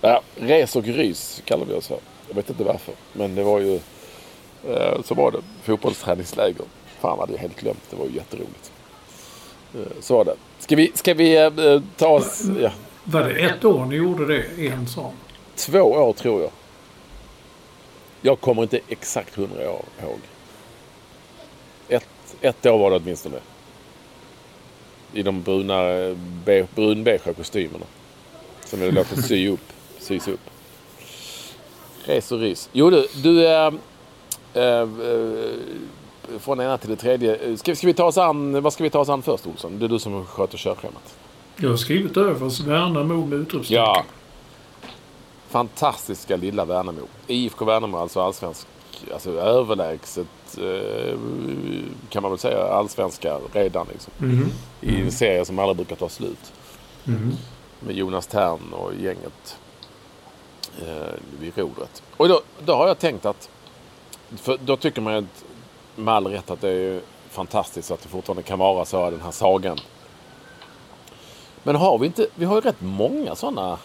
[0.01, 1.97] Ja, res och rys kallar vi oss för.
[2.27, 2.93] Jag vet inte varför.
[3.13, 3.75] Men det var ju...
[4.69, 5.37] Eh, så var det.
[5.63, 6.65] Fotbollsträningsläger.
[6.99, 7.83] Fan vad det helt glömt.
[7.89, 8.71] Det var ju jätteroligt.
[9.75, 10.35] Eh, så var det.
[10.59, 12.43] Ska vi, ska vi eh, ta oss...
[12.61, 12.71] Ja,
[13.03, 14.67] Var det ett år ni gjorde det?
[14.67, 15.13] En sån?
[15.55, 16.51] två år tror jag.
[18.21, 20.19] Jag kommer inte exakt hundra år ihåg.
[21.89, 22.07] Ett,
[22.41, 23.37] ett år var det åtminstone.
[25.13, 25.83] I de bruna,
[26.45, 27.85] be, brunbeiga kostymerna.
[28.65, 30.39] Som jag låtit sy upp, sys upp.
[32.07, 32.69] Res och rys.
[32.73, 33.73] Jo du, du äh,
[34.53, 34.87] äh,
[36.39, 37.57] från ena till det tredje.
[37.57, 39.79] Ska, ska vi ta oss an, vad ska vi ta oss an först Olsson?
[39.79, 41.15] Det är du som sköter körschemat.
[41.55, 43.83] Jag har skrivit över Värnamo med utropstecken.
[43.83, 44.03] Ja.
[45.47, 47.01] Fantastiska lilla Värnamo.
[47.27, 48.67] IFK Värnamo alltså allsvensk,
[49.13, 51.19] alltså överlägset eh,
[52.09, 54.13] kan man väl säga allsvenska redan liksom.
[54.17, 54.51] Mhm.
[54.81, 56.53] I en serie som aldrig brukar ta slut.
[57.03, 57.33] Mhm.
[57.79, 59.57] Med Jonas Tern och gänget
[60.81, 62.03] eh, vid rodret.
[62.17, 63.49] Och då, då har jag tänkt att,
[64.35, 65.43] för då tycker man ju att,
[65.95, 69.31] med all rätt att det är fantastiskt att det fortfarande kan vara så den här
[69.31, 69.77] sagan.
[71.63, 73.77] Men har vi inte, vi har ju rätt många sådana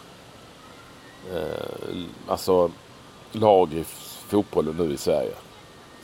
[1.35, 2.71] eh, alltså
[3.33, 3.85] lag i
[4.29, 5.35] fotbollen nu i Sverige.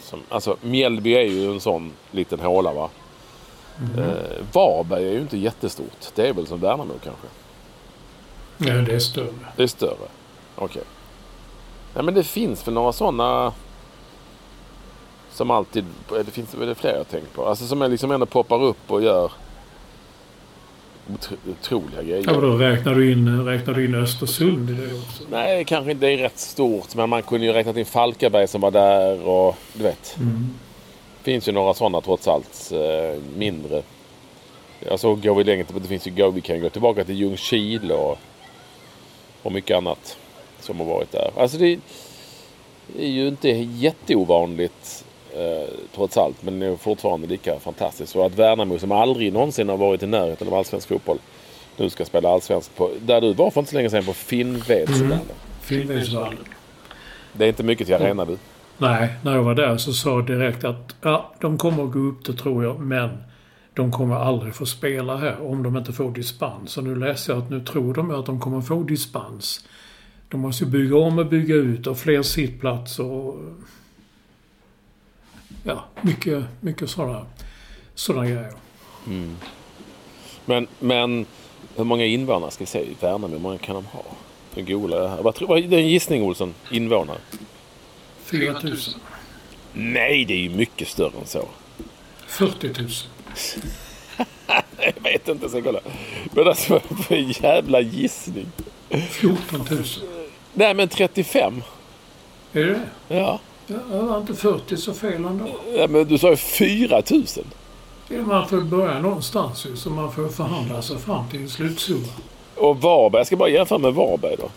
[0.00, 2.90] Som, alltså Mjällby är ju en sån liten håla va.
[3.98, 6.06] Eh, Varberg är ju inte jättestort.
[6.14, 7.26] Det är väl som Värnamo kanske.
[8.58, 9.34] Ja, det är större.
[9.56, 10.08] Det är större.
[10.58, 10.82] Okej.
[11.94, 13.52] Nej men det finns väl några sådana
[15.30, 17.46] som alltid, det finns väl fler jag tänkt på.
[17.46, 19.32] Alltså som liksom ändå poppar upp och gör
[21.14, 22.24] otro, otroliga grejer.
[22.26, 25.22] Ja, då räknar du in, räknar du in Östersund i det också?
[25.30, 26.06] Nej, kanske inte.
[26.06, 26.94] Det är rätt stort.
[26.94, 30.16] Men man kunde ju räknat in Falkenberg som var där och du vet.
[30.16, 30.46] Mm.
[31.22, 32.72] Finns ju några sådana trots allt.
[32.72, 33.82] Eh, mindre.
[34.90, 38.18] Alltså går vi längre det finns ju, vi kan gå tillbaka till Ljungskile och,
[39.42, 40.16] och mycket annat
[40.68, 41.30] som har varit där.
[41.36, 41.78] Alltså det
[42.98, 45.04] är ju inte jätteovanligt
[45.34, 46.42] eh, trots allt.
[46.42, 48.16] Men det är fortfarande lika fantastiskt.
[48.16, 51.18] Och att Värnamo som aldrig någonsin har varit i närheten av allsvensk fotboll
[51.76, 55.12] nu ska spela allsvensk på, där du var för inte så länge sedan på Finnvedsvallen.
[55.12, 55.24] Mm.
[55.60, 56.44] Finnvedsvallen.
[57.32, 58.38] Det är inte mycket till arena du.
[58.78, 61.98] Nej, när jag var där så sa jag direkt att ja, de kommer att gå
[61.98, 63.10] upp det tror jag, men
[63.74, 66.76] de kommer aldrig få spela här om de inte får dispens.
[66.76, 69.68] Och nu läser jag att nu tror de att de kommer få dispens.
[70.28, 73.38] De måste bygga om och bygga ut och fler sittplatser och...
[75.64, 77.26] Ja, mycket, mycket sådana,
[77.94, 78.52] sådana grejer.
[80.44, 81.26] Men, men
[81.76, 83.28] hur många invånare ska vi säga i Värnamo?
[83.28, 84.04] Hur många kan de ha?
[84.54, 85.22] Nu googlar jag här.
[85.22, 86.54] Vad tror, vad, det är en gissning Olsson.
[86.70, 87.18] Invånare?
[88.24, 88.76] 4 000.
[89.72, 91.48] Nej, det är ju mycket större än så.
[92.26, 92.88] 40 000.
[94.78, 95.80] Jag vet inte, jag ska kolla.
[96.32, 98.46] Men alltså, för en jävla gissning.
[99.10, 99.84] 14 000.
[100.54, 101.62] Nej, men 35.
[102.52, 103.16] Är det det?
[103.16, 103.38] Ja.
[103.66, 105.46] Ja, var inte 40 så fel ändå.
[105.76, 107.24] ja men du sa ju 4 000.
[108.08, 112.06] Ja, man får börja någonstans ju, så man får förhandla sig fram till en slutsumma.
[112.56, 114.50] Och Varberg, jag ska bara jämföra med Varberg då.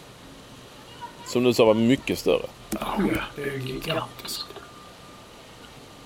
[1.27, 2.45] som du sa var mycket större.
[2.69, 2.85] Ja,
[3.35, 4.45] det är gigantiskt.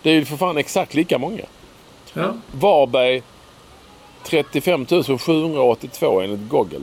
[0.02, 1.43] Det är ju för fan exakt lika många.
[2.13, 2.34] Ja.
[2.52, 3.24] Varberg
[4.24, 4.86] 35
[5.19, 6.82] 782 enligt Google.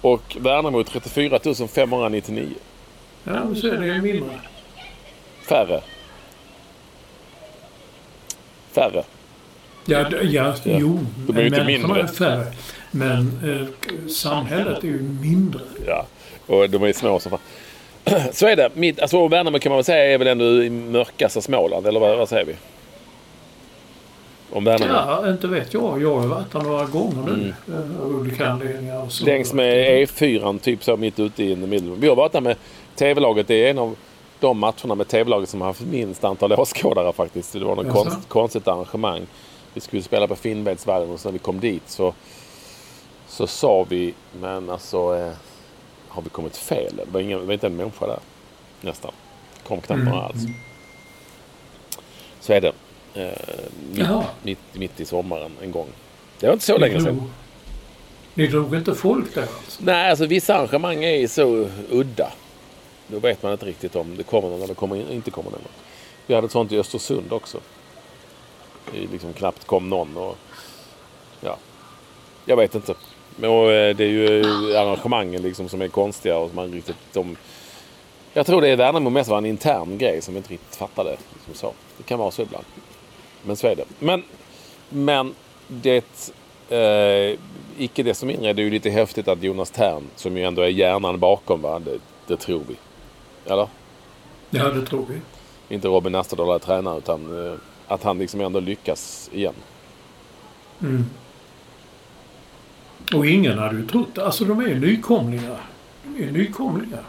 [0.00, 2.48] Och Värnamo 34 599.
[3.24, 4.40] Ja, men så är det ju mindre.
[5.48, 5.80] Färre.
[8.72, 9.02] Färre.
[9.84, 10.98] Ja, d- ja, jo.
[11.26, 12.00] De är ju inte mindre.
[12.02, 12.46] är färre.
[12.90, 15.60] Men eh, samhället är ju mindre.
[15.86, 16.06] Ja,
[16.46, 17.40] och de är små som fan.
[18.32, 18.70] Så är det.
[18.74, 22.18] Mitt, alltså Värnamo kan man väl säga är väl ändå i mörkaste Småland, eller vad,
[22.18, 22.54] vad säger vi?
[24.52, 24.92] Om Värnamo.
[24.92, 26.02] Ja, inte vet jag.
[26.02, 27.54] Jag har varit där några gånger nu.
[27.74, 29.08] eh, Av olika anledningar.
[29.08, 29.22] så.
[29.24, 29.34] Mm.
[29.34, 29.76] Längs med
[30.08, 31.90] E4, typ så mitt ute i middel.
[31.96, 32.56] Vi har varit där med
[32.96, 33.48] TV-laget.
[33.48, 33.96] Det är en av
[34.40, 37.52] de matcherna med TV-laget som har haft minst antal åskådare faktiskt.
[37.52, 39.26] Det var något konst, konstigt arrangemang.
[39.74, 42.14] Vi skulle spela på Finnvedsvallen och så när vi kom dit så,
[43.28, 45.32] så sa vi, men alltså eh,
[46.08, 46.92] har vi kommit fel?
[46.96, 48.18] Det var, ingen, det var inte en människa där.
[48.80, 49.12] Nästan.
[49.68, 50.42] kom knappt några alls.
[52.40, 52.72] Så är det.
[53.14, 53.28] Eh,
[53.92, 54.08] mitt,
[54.42, 55.86] mitt, mitt i sommaren en gång.
[56.40, 57.16] Det var inte så länge Ni sedan.
[57.16, 57.28] drog-
[58.34, 59.82] Ni drog inte folk där alltså?
[59.84, 62.32] Nej, alltså vissa arrangemang är så udda.
[63.06, 65.60] Då vet man inte riktigt om det kommer någon eller kommer in, inte kommer någon.
[66.26, 67.58] Vi hade ett sånt i Östersund också.
[68.92, 70.16] Det liksom knappt kom någon.
[70.16, 70.36] Och,
[71.40, 71.56] ja,
[72.44, 72.94] jag vet inte.
[73.36, 74.44] Men och, eh, det är ju
[74.76, 76.96] arrangemangen liksom som är konstiga och man riktigt...
[77.12, 77.36] De,
[78.32, 81.10] jag tror det är Värnamo mest var en intern grej som vi inte riktigt fattade.
[81.34, 81.72] Liksom så.
[81.96, 82.64] Det kan vara så ibland.
[83.42, 83.84] Men så är det.
[83.98, 84.22] Men,
[84.88, 85.34] men
[85.68, 86.32] det...
[86.68, 87.38] Eh,
[87.78, 90.68] icke desto mindre är det ju lite häftigt att Jonas Tern, som ju ändå är
[90.68, 91.78] hjärnan bakom, va?
[91.78, 92.76] Det, det tror vi.
[93.52, 93.68] Eller?
[94.50, 95.20] Ja, det tror vi.
[95.74, 97.54] Inte Robin Asterdal är tränare utan eh,
[97.88, 99.54] att han liksom ändå lyckas igen.
[100.80, 101.04] Mm.
[103.14, 105.60] Och ingen hade ju trott Alltså de är nykomlingar.
[106.02, 107.04] De är nykomlingar.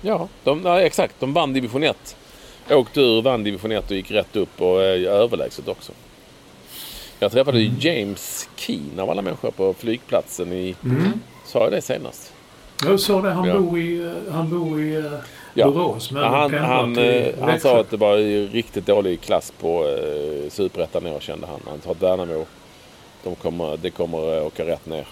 [0.00, 1.20] Ja, de, ja, exakt.
[1.20, 2.16] De vann division 1.
[2.72, 5.92] Åkte ur, vann division 1 och gick rätt upp och är överlägset också.
[7.18, 10.74] Jag träffade ju James Keen av alla människor på flygplatsen i...
[10.84, 11.12] Mm.
[11.46, 12.32] Sa jag det senast?
[12.84, 13.58] Jag sa det, han Ja.
[13.58, 15.02] bor i, eh, han bor i eh,
[15.54, 15.70] Ja.
[15.70, 16.10] Borås.
[16.10, 18.16] Men han, han, till eh, han sa att det var
[18.52, 21.60] riktigt dålig klass på eh, Superettan år kände han.
[21.66, 22.46] Han sa att Värnamo,
[23.24, 25.06] de kommer, det kommer eh, åka rätt ner.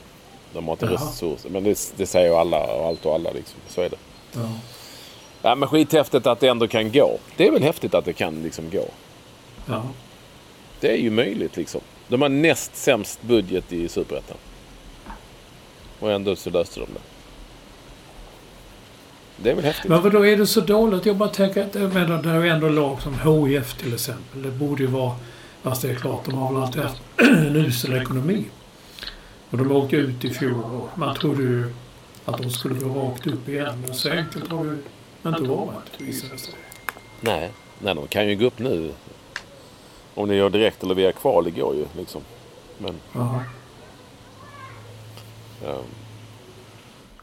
[0.53, 0.95] De har inte Jaha.
[0.95, 1.51] resurser.
[1.51, 3.61] Men det, det säger ju alla och allt och alla liksom.
[3.69, 3.97] Så är det.
[4.33, 4.41] Ja.
[5.43, 7.19] Ja, men skithäftigt att det ändå kan gå.
[7.37, 8.89] Det är väl häftigt att det kan liksom gå.
[9.67, 9.83] Ja.
[10.81, 11.81] Det är ju möjligt liksom.
[12.09, 14.37] De har näst sämst budget i Superettan.
[15.99, 17.01] Och ändå så löste de det.
[19.37, 19.91] Det är väl häftigt.
[19.91, 21.07] Men vadå, är det så dåligt?
[21.07, 24.43] Jag bara tänker att jag menar, det är ju ändå lag som HIF till exempel.
[24.43, 25.15] Det borde ju vara...
[25.63, 28.45] Fast det är klart, de har väl alltid haft en usel ekonomi.
[29.51, 31.75] Och de åkte ut i fjol och man trodde ju
[32.25, 33.83] att de skulle gå rakt upp igen.
[33.87, 34.77] Men så enkelt har det
[35.29, 36.01] inte varit.
[37.21, 38.93] Nej, nej, de kan ju gå upp nu.
[40.15, 42.23] Om det gör direkt eller via kval, det går ju liksom.
[42.79, 43.43] Men Ja.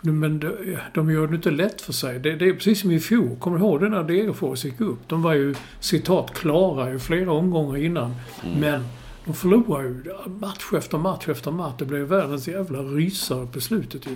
[0.01, 2.19] Nu, Men de, de gör det inte lätt för sig.
[2.19, 3.37] Det, det är precis som i fjol.
[3.39, 4.99] Kommer du ihåg det när Degerfors gick upp?
[5.07, 8.15] De var ju citat klara i flera omgångar innan.
[8.59, 8.83] Men
[9.25, 11.73] de förlorade ju match efter match efter match.
[11.77, 14.15] Det blev världens jävla rysare på slutet ju.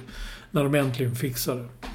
[0.51, 1.87] När de äntligen fixade det.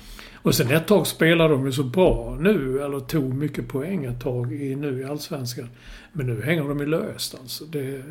[0.47, 4.21] Och sen ett tag spelade de ju så bra nu, eller tog mycket poäng ett
[4.21, 5.71] tag i, nu i Allsvenskan.
[6.13, 7.65] Men nu hänger de ju löst alltså.
[7.65, 8.03] Det,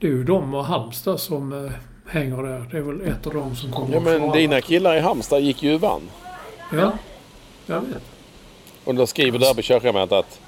[0.00, 1.72] det är ju de och Halmstad som eh,
[2.06, 2.64] hänger där.
[2.70, 4.32] Det är väl ett av dem som kommer ja men klara.
[4.36, 6.02] dina killar i Halmstad gick ju och vann.
[6.72, 6.92] Ja,
[7.66, 8.02] jag vet.
[8.84, 10.40] Och då skriver Derby Körschemat att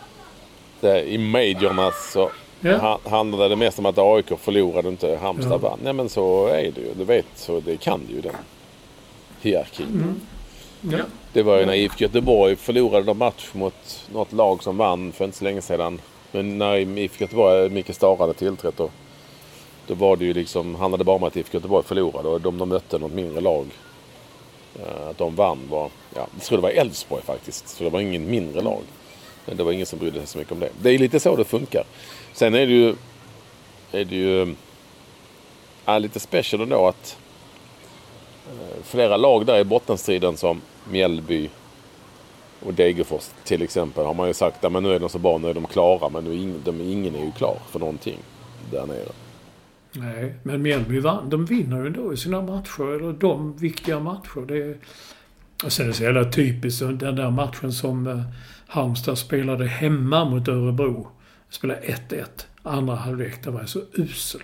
[0.81, 2.31] det, i majorna så
[2.61, 2.77] Ja.
[2.79, 5.69] ha- handlade det mest om att AIK förlorade inte Halmstad Ja.
[5.69, 5.79] vann.
[5.83, 6.95] Nej men så är det ju.
[6.99, 8.35] Du vet, så det kan ju den
[9.41, 9.87] hierarkin.
[9.87, 10.15] Mm.
[10.81, 10.99] Ja.
[11.33, 15.25] Det var ju när IFK Göteborg förlorade de match mot något lag som vann för
[15.25, 16.01] inte så länge sedan.
[16.33, 18.91] Men när IFK Göteborg, Micke Stara hade tillträtt då.
[19.87, 22.69] Då var det ju liksom, handlade bara om att IFK Göteborg förlorade och de, de
[22.69, 23.67] mötte något mindre lag.
[24.81, 27.69] Eh, att de vann var, ja, jag tror det var Elfsborg faktiskt.
[27.69, 28.83] Så det var ingen mindre lag.
[29.47, 30.71] Men det var ingen som brydde sig så mycket om det.
[30.83, 31.85] Det är lite så det funkar.
[32.33, 32.95] Sen är det ju,
[33.93, 34.55] är det ju
[35.85, 37.18] ja, lite special ändå att
[38.49, 41.51] Eh, flera lag där i bottenstriden som Mjällby
[42.61, 45.49] och Degerfors till exempel har man ju sagt att nu är de så bra, nu
[45.49, 46.09] är de klara.
[46.09, 48.19] Men nu är ingen, de, ingen är ju klar för någonting
[48.71, 49.13] där nere.
[49.93, 51.31] Nej, men Mjällby vann.
[51.31, 52.95] De vinner ju ändå i sina matcher.
[52.97, 54.47] Eller de viktiga matcher.
[54.49, 54.77] Det är...
[55.65, 58.21] Och sen är det så jävla typiskt den där matchen som eh,
[58.67, 61.09] Halmstad spelade hemma mot Örebro.
[61.51, 62.25] Spelade 1-1.
[62.63, 64.41] Andra halvlek, den var så usel.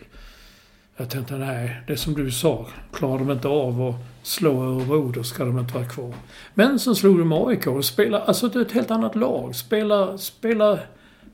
[0.96, 2.66] Jag tänkte nej, det som du sa.
[2.92, 6.14] Klarar de inte av att slå Örebro då ska de inte vara kvar.
[6.54, 9.54] Men sen slog de AIK och spelade, alltså det är ett helt annat lag.
[9.54, 10.78] Spela, spela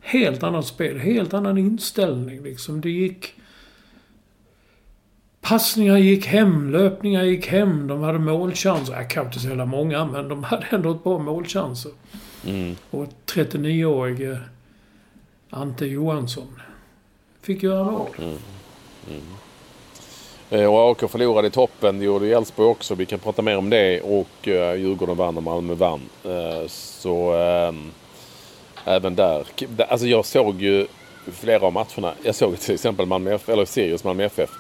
[0.01, 2.81] helt annat spel, helt annan inställning liksom.
[2.81, 3.35] Det gick...
[5.40, 8.92] Passningar gick hem, löpningar gick hem, de hade målchanser.
[8.92, 11.92] Ja, kanske inte så jävla många, men de hade ändå ett bra målchanser.
[12.46, 12.77] Mm.
[12.90, 14.40] Och 39-årige
[15.51, 16.61] Ante Johansson
[17.42, 18.09] fick göra mål.
[18.18, 18.33] Eh,
[20.51, 21.99] Och AIK förlorade i toppen.
[21.99, 22.95] Det gjorde Elfsborg också.
[22.95, 24.01] Vi kan prata mer om det.
[24.01, 26.01] Och eh, Djurgården vann och Malmö vann.
[26.25, 27.91] Eh, Så ehm,
[28.85, 29.45] även där.
[29.89, 30.87] Alltså jag såg ju
[31.33, 32.15] flera av matcherna.
[32.23, 34.51] Jag såg till exempel Malmö FF, eller Sirius Malmö FF.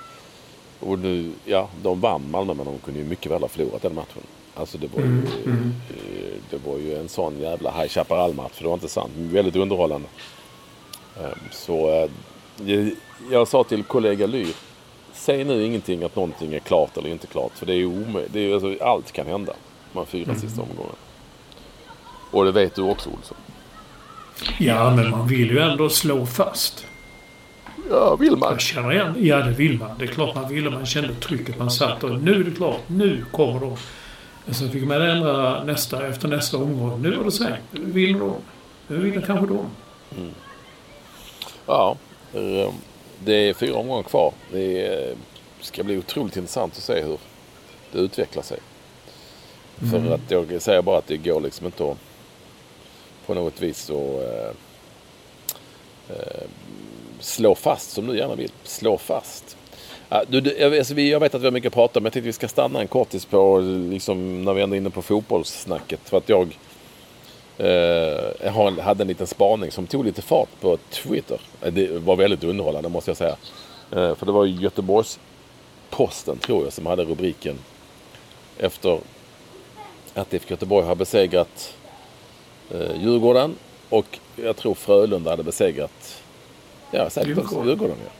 [0.80, 3.94] Och nu, ja, de vann Malmö men de kunde ju mycket väl ha förlorat den
[3.94, 4.22] matchen.
[4.54, 5.18] Alltså det var ju,
[5.52, 8.52] eh, det var ju en sån jävla High Chaparral-match.
[8.58, 9.12] Det var inte sant.
[9.16, 10.08] Väldigt underhållande.
[11.20, 12.10] Ehm, Så eh,
[12.64, 12.90] jag-
[13.30, 14.54] jag sa till kollega Lyr.
[15.20, 17.52] Säg nu ingenting att någonting är klart eller inte klart.
[17.54, 18.54] För det är ju omöjligt.
[18.54, 19.52] Alltså, allt kan hända.
[19.92, 20.94] De här fyra sista omgångarna.
[22.30, 23.36] Och det vet du också Olsson.
[24.58, 26.86] Ja, men man vill ju ändå slå fast.
[27.90, 28.52] Ja, vill man.
[28.52, 29.14] Jag känner igen.
[29.18, 29.98] Ja, det vill man.
[29.98, 30.70] Det är klart man ville.
[30.70, 31.58] Man kände trycket.
[31.58, 32.80] Man satt och nu är det klart.
[32.86, 33.76] Nu kommer de.
[34.54, 37.02] Sen fick man ändra nästa, efter nästa omgång.
[37.02, 37.60] Nu var det svängt.
[37.70, 38.34] Nu vill de.
[38.88, 39.66] Nu vill kanske de.
[41.66, 41.96] Ja,
[42.34, 42.72] eh,
[43.24, 44.32] det är fyra omgångar kvar.
[44.52, 45.14] Det
[45.60, 47.18] ska bli otroligt intressant att se hur
[47.92, 48.58] det utvecklar sig.
[49.90, 51.96] För att jag säger bara att det går liksom inte att
[53.26, 54.50] på något vis så eh,
[56.16, 56.42] eh,
[57.20, 58.52] slå fast som du gärna vill.
[58.64, 59.56] Slå fast.
[60.08, 62.02] Ja, du, du, jag, alltså, vi, jag vet att vi har mycket att prata om
[62.02, 63.58] men jag tänkte vi ska stanna en kortis på
[63.90, 66.00] liksom, när vi ändå är inne på fotbollssnacket.
[66.08, 66.58] För att jag
[67.60, 71.40] Eh, hade en liten spaning som tog lite fart på Twitter.
[71.70, 73.36] Det var väldigt underhållande måste jag säga.
[73.90, 77.58] Eh, för det var ju Göteborgs-Posten tror jag som hade rubriken
[78.58, 79.00] efter
[80.14, 81.74] att IFK Göteborg har besegrat
[82.70, 83.54] eh, Djurgården
[83.88, 86.22] och jag tror Frölunda hade besegrat
[86.90, 87.68] ja, säkert Djurgården.
[87.68, 87.96] Djurgården.
[88.04, 88.10] Ja.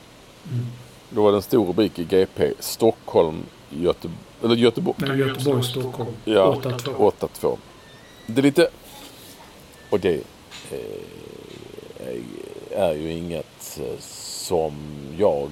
[1.09, 2.53] Då var det en stor rubrik i GP.
[2.59, 4.09] Stockholm, Göte,
[4.43, 4.97] eller Göteborg.
[4.99, 6.09] Nej, Göteborg, Stockholm.
[6.25, 7.11] Ja, 8-2.
[7.19, 7.57] 8-2.
[8.27, 8.69] Det är lite...
[9.91, 10.23] Och det
[10.71, 12.21] eh,
[12.71, 14.73] är ju inget eh, som
[15.17, 15.49] jag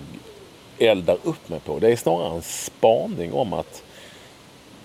[0.77, 1.79] eldar upp mig på.
[1.79, 3.83] Det är snarare en spaning om att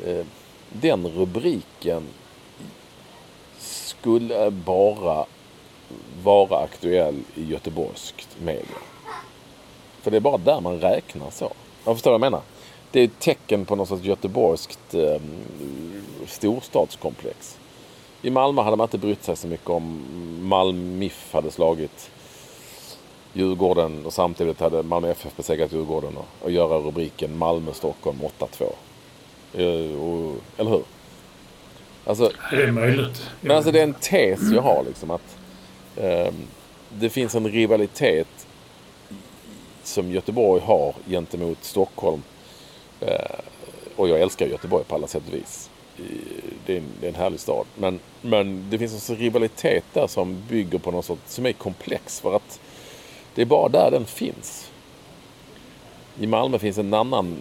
[0.06, 0.26] eh,
[0.72, 2.02] den rubriken
[3.58, 5.26] skulle bara
[6.22, 8.78] vara aktuell i göteborgskt media.
[10.02, 11.52] För det är bara där man räknar så.
[11.84, 12.42] Jag förstår vad jag menar.
[12.90, 15.20] Det är ett tecken på något sorts göteborgskt eh,
[16.26, 17.58] storstadskomplex.
[18.24, 20.02] I Malmö hade man inte brytt sig så mycket om
[20.42, 22.10] Malmö IF hade slagit
[23.32, 28.62] Djurgården och samtidigt hade Malmö FF besegrat Djurgården och, och göra rubriken Malmö-Stockholm 8-2.
[29.54, 30.82] Eh, Eller hur?
[32.04, 33.30] Alltså, Det är möjligt.
[33.40, 35.36] men alltså det är en tes jag har liksom att
[35.96, 36.34] ehm,
[36.98, 38.46] det finns en rivalitet
[39.82, 42.22] som Göteborg har gentemot Stockholm.
[43.00, 43.38] Eh,
[43.96, 45.70] och jag älskar Göteborg på alla sätt och vis.
[46.66, 47.66] Det är en, det är en härlig stad.
[47.76, 52.20] Men, men det finns en rivalitet där som bygger på något sorts, som är komplex
[52.20, 52.60] för att
[53.34, 54.70] det är bara där den finns.
[56.20, 57.36] I Malmö finns en annan,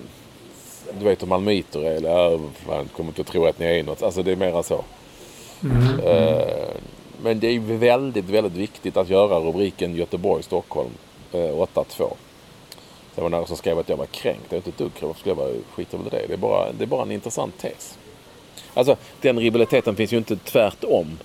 [0.99, 2.09] du vet hur malmöiter är, eller
[2.67, 4.03] jag kommer inte att tro att ni är något.
[4.03, 4.83] Alltså det är mera så.
[6.05, 6.69] Eh,
[7.23, 10.89] Men det är väldigt, väldigt viktigt att göra rubriken Göteborg-Stockholm
[11.31, 12.13] eh, 8-2.
[13.15, 14.41] Det var någon som skrev att jag var kränkt.
[14.49, 15.03] Jag är inte ett dugg kränkt.
[15.03, 16.25] Varför skulle jag vara skit över det?
[16.27, 17.97] Det är, bara, det är bara en intressant tes.
[18.73, 21.17] Alltså den rivaliteten finns ju inte tvärtom.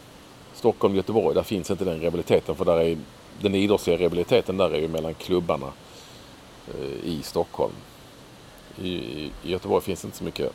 [0.54, 2.56] Stockholm-Göteborg, där finns inte den rivaliteten.
[2.56, 2.98] För där är
[3.40, 5.72] den idrottsliga rivaliteten där är ju mellan klubbarna
[6.68, 7.72] eh, i Stockholm.
[8.82, 10.52] I, I Göteborg finns inte så mycket.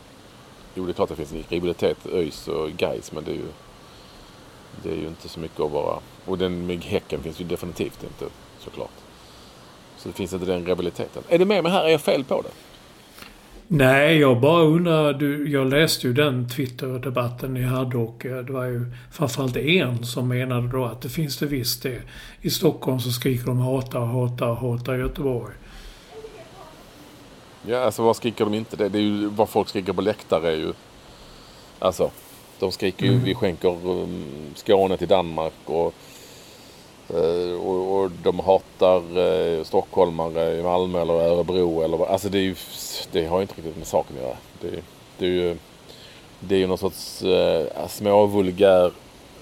[0.75, 3.35] Jo, det är klart att det finns en rivalitet, ÖIS och Gais men det är
[3.35, 3.47] ju
[4.83, 5.99] det är ju inte så mycket att vara...
[6.25, 8.25] Och den med Häcken finns ju definitivt inte
[8.59, 8.91] såklart.
[9.97, 11.23] Så det finns inte den rivaliteten.
[11.29, 11.83] Är du med mig här?
[11.83, 12.49] Är jag fel på det?
[13.75, 15.13] Nej, jag bara undrar.
[15.13, 20.05] Du, jag läste ju den Twitter-debatten ni hade och eh, det var ju framförallt en
[20.05, 22.01] som menade då att det finns det visst det.
[22.41, 25.53] I Stockholm så skriker de hata, hata, hata Göteborg.
[27.67, 28.75] Ja, alltså vad skriker de inte?
[28.75, 30.73] Det, det är ju vad folk skriker på läktare är ju...
[31.79, 32.11] Alltså,
[32.59, 34.23] de skriker ju vi skänker um,
[34.55, 35.93] Skåne till Danmark och,
[37.13, 42.09] Eh, och, och de hatar eh, stockholmare i Malmö eller Örebro eller vad.
[42.09, 42.55] Alltså det är ju...
[43.11, 44.37] Det har ju inte riktigt med saken att göra.
[44.61, 44.83] Det,
[45.17, 45.57] det är ju...
[46.39, 48.91] Det är ju någon sorts eh, småvulgär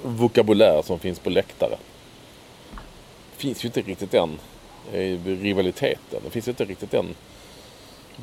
[0.04, 1.78] vokabulär som finns på läktare.
[3.38, 4.40] Finns ju inte riktigt den
[5.26, 6.22] rivaliteten.
[6.24, 7.16] Det finns ju inte riktigt den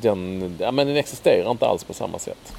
[0.01, 2.53] den, ja, men den existerar inte alls på samma sätt.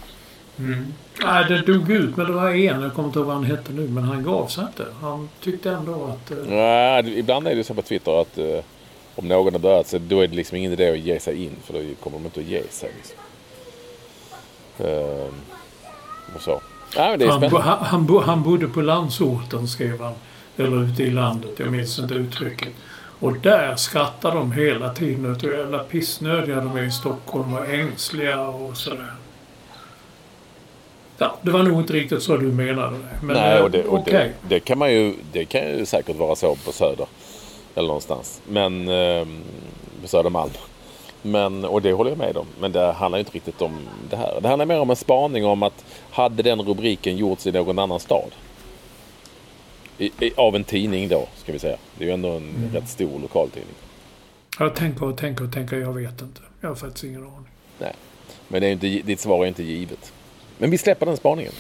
[0.61, 0.93] Mm.
[1.23, 2.17] Nej, det dog ut.
[2.17, 4.47] Men det var en, jag kommer inte ihåg vad han hette nu, men han gav
[4.47, 4.87] sig inte.
[5.01, 6.31] Han tyckte ändå att...
[6.31, 6.55] Eh...
[6.55, 8.65] Ja, ibland är det så på Twitter att eh,
[9.15, 11.57] om någon har dödat sig, då är det liksom ingen idé att ge sig in.
[11.65, 12.91] För då kommer de inte att ge sig.
[12.97, 13.17] Liksom.
[14.79, 15.29] Eh,
[16.35, 16.61] och så.
[16.97, 20.15] Ja, det är han, han, han, bo, han bodde på landsorten, skrev han.
[20.57, 22.69] Eller ute i landet, jag minns inte uttrycket.
[23.21, 27.69] Och där skrattar de hela tiden åt hur jävla pissnödiga de är i Stockholm och
[27.69, 29.15] ängsliga och sådär.
[31.23, 33.27] Ja, det var nog inte riktigt så du menade det.
[33.27, 34.13] Men, Nej, och, det, och okay.
[34.13, 37.07] det, det, kan man ju, det kan ju säkert vara så på Söder.
[37.75, 38.43] Eller någonstans.
[38.49, 39.27] Men eh,
[40.03, 40.51] på Södermalm.
[41.23, 42.47] Men, och det håller jag med om.
[42.61, 43.79] Men det handlar inte riktigt om
[44.11, 44.39] det här.
[44.43, 48.01] Det handlar mer om en spaning om att hade den rubriken gjorts i någon annan
[48.01, 48.31] stad?
[49.99, 51.77] I, i, av en tidning då, ska vi säga.
[51.99, 52.73] Det är ju ändå en mm.
[52.75, 53.75] rätt stor lokaltidning.
[54.59, 55.77] Jag tänker och tänker och tänker.
[55.77, 56.41] Jag vet inte.
[56.61, 57.49] Jag har faktiskt ingen aning.
[57.79, 57.95] Nej.
[58.49, 60.13] Men det är inte, ditt svar är inte givet.
[60.61, 61.53] Men vi släpper den spaningen.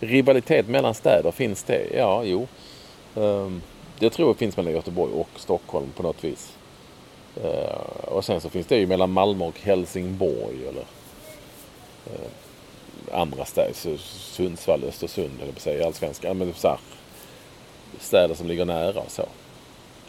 [0.00, 1.86] Rivalitet mellan städer, finns det?
[1.94, 2.46] Ja, jo.
[3.14, 3.62] Um,
[3.98, 6.52] jag tror det finns mellan Göteborg och Stockholm på något vis.
[7.44, 10.84] Uh, och sen så finns det ju mellan Malmö och Helsingborg eller
[12.06, 12.30] uh,
[13.12, 13.96] andra städer.
[14.06, 16.38] Sundsvall, Östersund eller på säga allsvenskan.
[16.38, 16.78] Men så här,
[18.00, 19.22] städer som ligger nära och så.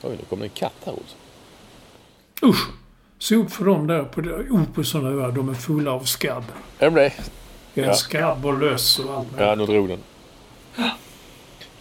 [0.04, 1.16] Oj, nu kommer det en katt här också.
[2.44, 2.68] Usch!
[3.20, 4.22] Se upp för dem där på
[4.56, 5.32] Opusarna öar.
[5.32, 6.44] De är fulla av skabb.
[6.80, 7.14] Är de det?
[7.78, 7.94] Ja.
[7.94, 10.00] Skabb och löss och allt Ja, nu drog den.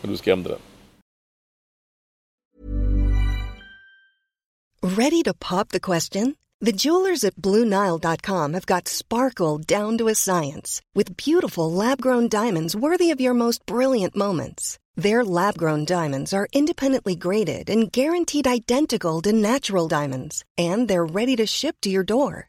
[0.03, 0.59] Och du skrämde den.
[4.97, 6.37] Ready to pop the question?
[6.61, 12.77] The jewelers at BlueNile.com have got sparkle down to a science with beautiful lab-grown diamonds
[12.77, 14.79] worthy of your most brilliant moments.
[14.97, 21.37] Their lab-grown diamonds are independently graded and guaranteed identical to natural diamonds, and they're ready
[21.37, 22.49] to ship to your door.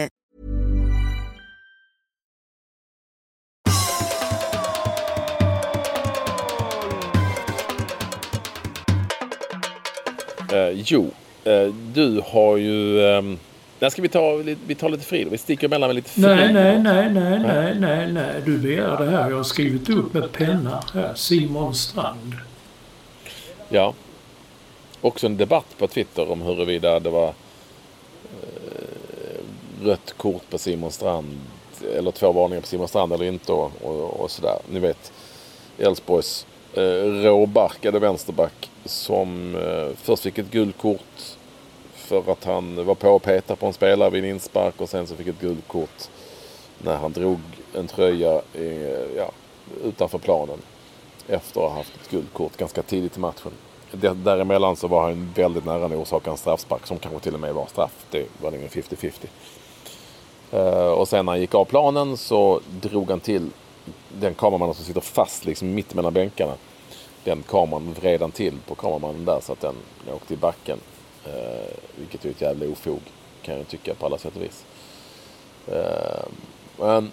[10.53, 11.11] Uh, jo,
[11.47, 13.01] uh, du har ju...
[13.81, 14.35] Där ska vi ta,
[14.67, 16.21] vi tar lite fri Vi sticker emellan med lite fri.
[16.21, 18.41] Nej, nej, nej, nej, nej, nej, nej.
[18.45, 19.29] Du begär det här.
[19.29, 21.13] Jag har skrivit upp med penna här.
[21.15, 22.35] Simon Strand.
[23.69, 23.93] Ja.
[25.01, 27.33] Också en debatt på Twitter om huruvida det var eh,
[29.83, 31.39] rött kort på Simon Strand.
[31.97, 34.57] Eller två varningar på Simon Strand eller inte och, och, och sådär.
[34.71, 35.11] Ni vet
[35.77, 36.81] Elfsborgs eh,
[37.23, 41.37] råbarkade vänsterback som eh, först fick ett gult kort
[41.95, 45.07] för att han var på och petade på en spelare vid en inspark och sen
[45.07, 46.09] så fick ett gult kort
[46.77, 47.39] när han drog
[47.73, 49.31] en tröja i, eh, ja,
[49.83, 50.57] utanför planen
[51.27, 53.51] efter att ha haft ett gult kort ganska tidigt i matchen.
[54.23, 57.53] Däremellan så var han väldigt nära att orsaka en straffspark som kanske till och med
[57.53, 58.05] var straff.
[58.11, 59.11] Det var nämligen 50-50.
[60.53, 63.49] Uh, och sen när han gick av planen så drog han till
[64.19, 66.53] den kameramannen som sitter fast liksom mitt mellan bänkarna.
[67.23, 69.75] Den kameran vred han till på kameramannen där så att den
[70.13, 70.79] åkte i backen.
[71.25, 72.99] Eh, vilket är ett jävla ofog
[73.41, 74.65] kan jag tycka på alla sätt och vis.
[75.67, 76.25] Eh,
[76.77, 77.11] men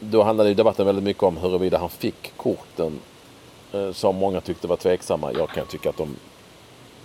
[0.00, 3.00] då handlade debatten väldigt mycket om huruvida han fick korten
[3.72, 5.32] eh, som många tyckte var tveksamma.
[5.32, 6.16] Jag kan tycka att de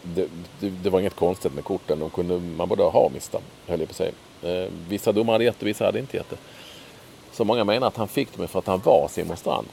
[0.03, 0.27] det,
[0.59, 1.99] det, det, var inget konstigt med korten.
[1.99, 4.11] De kunde man borde ha mista, höll jag på att säga.
[4.41, 6.37] Eh, vissa domare hade gett det, vissa hade inte gett det.
[7.31, 9.67] Så många menar att han fick dem för att han var Simon Strand.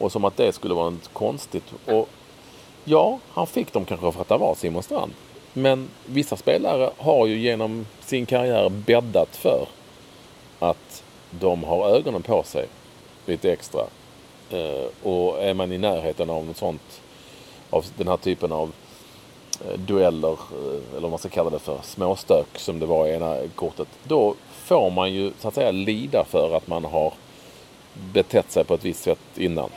[0.00, 1.64] Och som att det skulle vara något konstigt.
[1.86, 2.08] Och
[2.84, 5.12] ja, han fick dem kanske för att det var Simon Strand.
[5.52, 9.68] Men vissa spelare har ju genom sin karriär bäddat för
[10.58, 12.66] att de har ögonen på sig
[13.26, 13.80] lite extra.
[14.50, 17.00] Eh, och är man i närheten av något sånt,
[17.70, 18.72] av den här typen av
[19.64, 23.14] eh, dueller, eh, eller vad man ska kalla det för, småstök som det var i
[23.14, 23.88] ena kortet.
[24.04, 24.34] Då
[24.64, 27.12] får man ju så att säga lida för att man har
[28.12, 29.70] betett sig på ett visst sätt innan.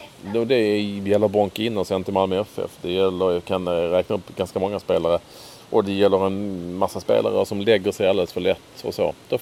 [0.48, 2.72] Det gäller Bonke Innocent i Malmö FF.
[2.82, 5.20] Det gäller, jag kan eh, räkna upp ganska många spelare
[5.70, 9.14] och det gäller en massa spelare som lägger sig alldeles för lätt och så.
[9.30, 9.38] Då,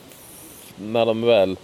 [0.75, 1.57] när de väl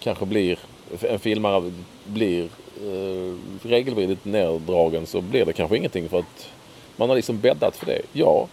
[0.00, 0.58] kanske blir
[1.02, 1.72] en filmare
[2.04, 2.44] blir
[2.76, 6.48] eh, regelbundet neddragen så blir det kanske ingenting för att
[6.96, 8.02] man har liksom bäddat för det.
[8.12, 8.48] Ja,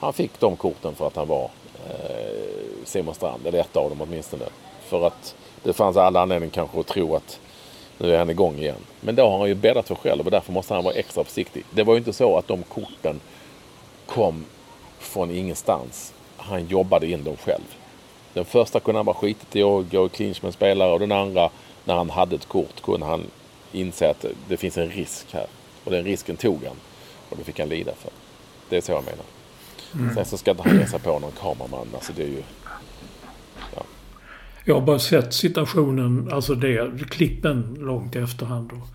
[0.00, 1.50] han fick de korten för att han var
[1.88, 2.50] eh,
[2.84, 4.44] Simon Strand, eller ett av dem åtminstone.
[4.84, 7.40] För att det fanns alla anledningar kanske att tro att
[7.98, 8.84] nu är han igång igen.
[9.00, 11.64] Men då har han ju bäddat för själv och därför måste han vara extra försiktig.
[11.70, 13.20] Det var ju inte så att de korten
[14.06, 14.44] kom
[14.98, 16.12] från ingenstans.
[16.36, 17.76] Han jobbade in dem själv.
[18.34, 21.00] Den första kunde han bara skitit i och gå i clinch med en spelare och
[21.00, 21.50] den andra,
[21.84, 23.22] när han hade ett kort, kunde han
[23.72, 25.46] inse att det finns en risk här.
[25.84, 26.76] Och den risken tog han.
[27.28, 28.10] Och det fick han lida för.
[28.68, 29.24] Det är så jag menar.
[29.94, 30.14] Mm.
[30.14, 31.88] Sen så ska inte han ge sig på någon kameraman.
[31.94, 32.42] Alltså det är ju...
[34.70, 34.74] Ja.
[34.74, 38.72] Jag har bara sett situationen, alltså det, klippen långt i efterhand.
[38.72, 38.88] Och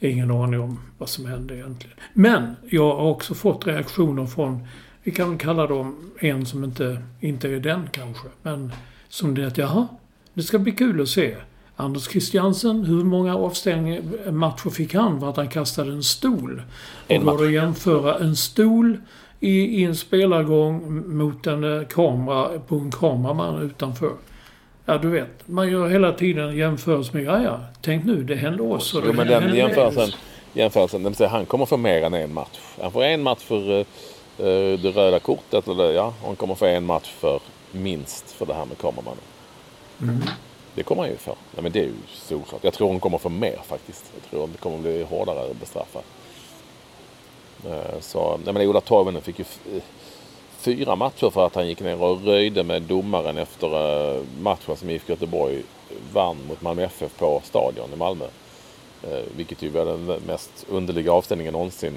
[0.00, 1.96] ingen aning om vad som hände egentligen.
[2.12, 4.66] Men jag har också fått reaktioner från,
[5.02, 8.28] vi kan kalla dem en som inte, inte är den kanske.
[8.42, 8.72] Men
[9.08, 9.88] som det att jaha,
[10.34, 11.36] det ska bli kul att se.
[11.76, 16.62] Anders Christiansen, hur många avstängningsmatcher fick han för att han kastade en stol?
[17.08, 18.98] Och går att jämföra en stol
[19.40, 24.12] i, i en spelargång mot en eh, kamera på en kameraman utanför.
[24.86, 25.48] Ja, du vet.
[25.48, 28.94] Man gör hela tiden jämförelse med, ja, ja, tänk nu, det hände oss.
[28.94, 30.10] Och jo, men den jämförelsen,
[30.52, 32.58] jämförelsen, vill säga han kommer få mer än en match.
[32.80, 33.84] Han får en match för uh,
[34.78, 37.40] det röda kortet, eller ja, han kommer få en match för
[37.72, 39.24] minst för det här med kameramannen.
[40.02, 40.20] Mm.
[40.74, 41.36] Det kommer han ju få.
[41.54, 42.64] Nej, men det är ju solklart.
[42.64, 44.12] Jag tror hon kommer få mer faktiskt.
[44.14, 46.02] Jag tror hon kommer bli hårdare bestraffad.
[47.66, 49.44] Uh, så, nej men Ola Toivonen fick ju
[50.62, 54.90] fyra matcher för att han gick ner och röjde med domaren efter eh, matchen som
[54.90, 55.62] IFK Göteborg
[56.12, 58.24] vann mot Malmö FF på Stadion i Malmö.
[59.02, 61.94] Eh, vilket ju var den mest underliga avstängningen någonsin.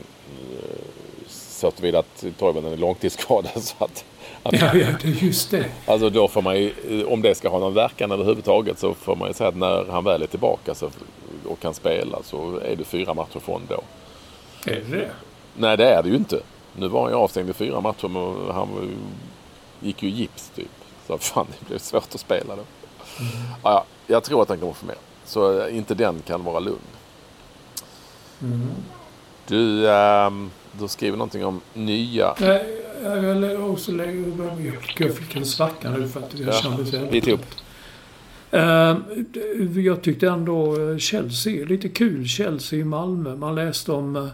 [0.53, 0.86] Eh,
[1.28, 3.51] så tillvida att Toivonen är långtidsskadad.
[3.63, 4.05] Så att,
[4.43, 5.66] att, ja, ja, just det.
[5.86, 6.74] Alltså då får man ju,
[7.05, 10.03] om det ska ha någon verkan överhuvudtaget så får man ju säga att när han
[10.03, 10.89] väl är tillbaka så,
[11.45, 13.82] och kan spela så är det fyra matcher från då.
[14.72, 15.09] Är det det?
[15.57, 16.39] Nej det är det ju inte.
[16.78, 18.67] Nu var han ju avstängd i fyra matcher men han
[19.80, 20.67] gick ju i gips typ.
[21.07, 22.63] Så fan det blev svårt att spela då.
[23.19, 23.32] Mm.
[23.63, 24.95] Ja, jag tror att han kommer få mer.
[25.26, 26.78] Så eh, inte den kan vara lugn.
[28.41, 28.69] Mm.
[29.47, 32.34] Du, ähm, du skriver någonting om nya...
[32.39, 34.34] Nej, jag också lägga...
[34.97, 37.45] Jag fick en svacka nu för att jag ja, kände så Lite upp.
[39.76, 43.36] Jag tyckte ändå eh, Chelsea, lite kul Chelsea i Malmö.
[43.36, 44.30] Man läste om uh,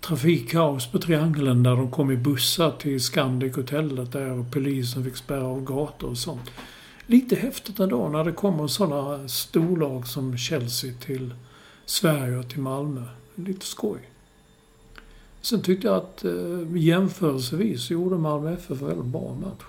[0.00, 5.46] trafikkaos på Triangeln där de kom i bussar till Scandic-hotellet där och polisen fick spärra
[5.46, 6.50] av gator och sånt.
[7.06, 11.34] Lite häftigt ändå när det kommer sådana storlag som Chelsea till
[11.86, 13.04] Sverige och till Malmö.
[13.34, 14.00] Lite skoj.
[15.40, 19.64] Sen tyckte jag att eh, jämförelsevis gjorde Malmö FF väldigt bra match.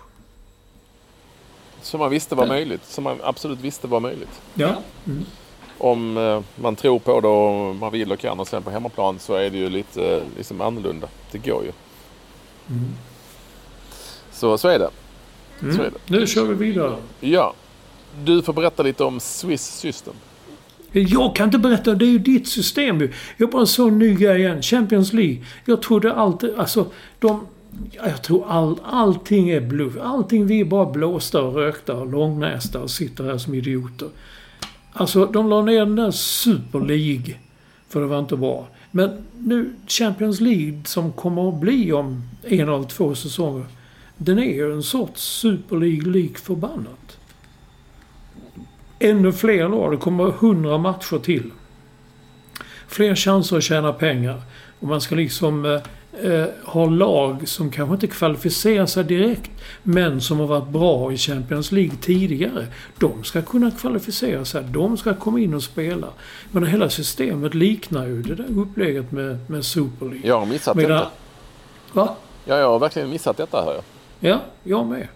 [1.81, 2.85] Som man visste var möjligt.
[2.85, 4.41] Som man absolut visste var möjligt.
[4.53, 4.75] Ja.
[5.05, 5.25] Mm
[5.79, 9.19] om eh, man tror på det och man vill och kan och sen på hemmaplan
[9.19, 11.07] så är det ju lite liksom annorlunda.
[11.31, 11.71] Det går ju.
[12.69, 12.89] Mm.
[14.31, 14.89] Så, så är det.
[15.61, 15.75] Mm.
[15.75, 16.17] Så är det.
[16.17, 16.95] Nu kör vi vidare.
[17.19, 17.53] Ja.
[18.23, 20.13] Du får berätta lite om Swiss System.
[20.91, 23.13] Jag kan inte berätta, det är ju ditt system ju.
[23.37, 24.61] Jag bara såg en ny grej igen.
[24.61, 25.37] Champions League.
[25.65, 26.85] Jag trodde alltid, alltså
[27.19, 27.47] de...
[27.91, 29.93] Jag tror all, allting är bluff.
[30.01, 34.07] Allting vi är bara blåsta och rökta och långnästa och sitter här som idioter.
[34.99, 37.35] Alltså, de la ner den där Super League.
[37.89, 38.67] För det var inte bra.
[38.91, 43.65] Men nu Champions League som kommer att bli om en av två säsonger.
[44.17, 47.17] Den är ju en sorts Super League lik förbannat.
[48.99, 49.91] Ännu fler lag.
[49.91, 51.51] Det kommer hundra matcher till.
[52.87, 54.41] Fler chanser att tjäna pengar.
[54.79, 55.81] Och man ska liksom eh,
[56.23, 59.51] eh, har lag som kanske inte kvalificerar sig direkt
[59.83, 62.67] men som har varit bra i Champions League tidigare.
[62.99, 64.63] De ska kunna kvalificera sig.
[64.63, 66.07] De ska komma in och spela.
[66.51, 70.27] Men hela systemet liknar ju det där upplägget med, med Super League.
[70.27, 71.09] Jag har missat Medan, detta.
[71.93, 72.15] Va?
[72.45, 73.83] Ja, jag har verkligen missat detta hör jag.
[74.19, 75.07] Ja, jag med.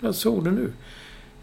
[0.00, 0.72] Jag såg det nu.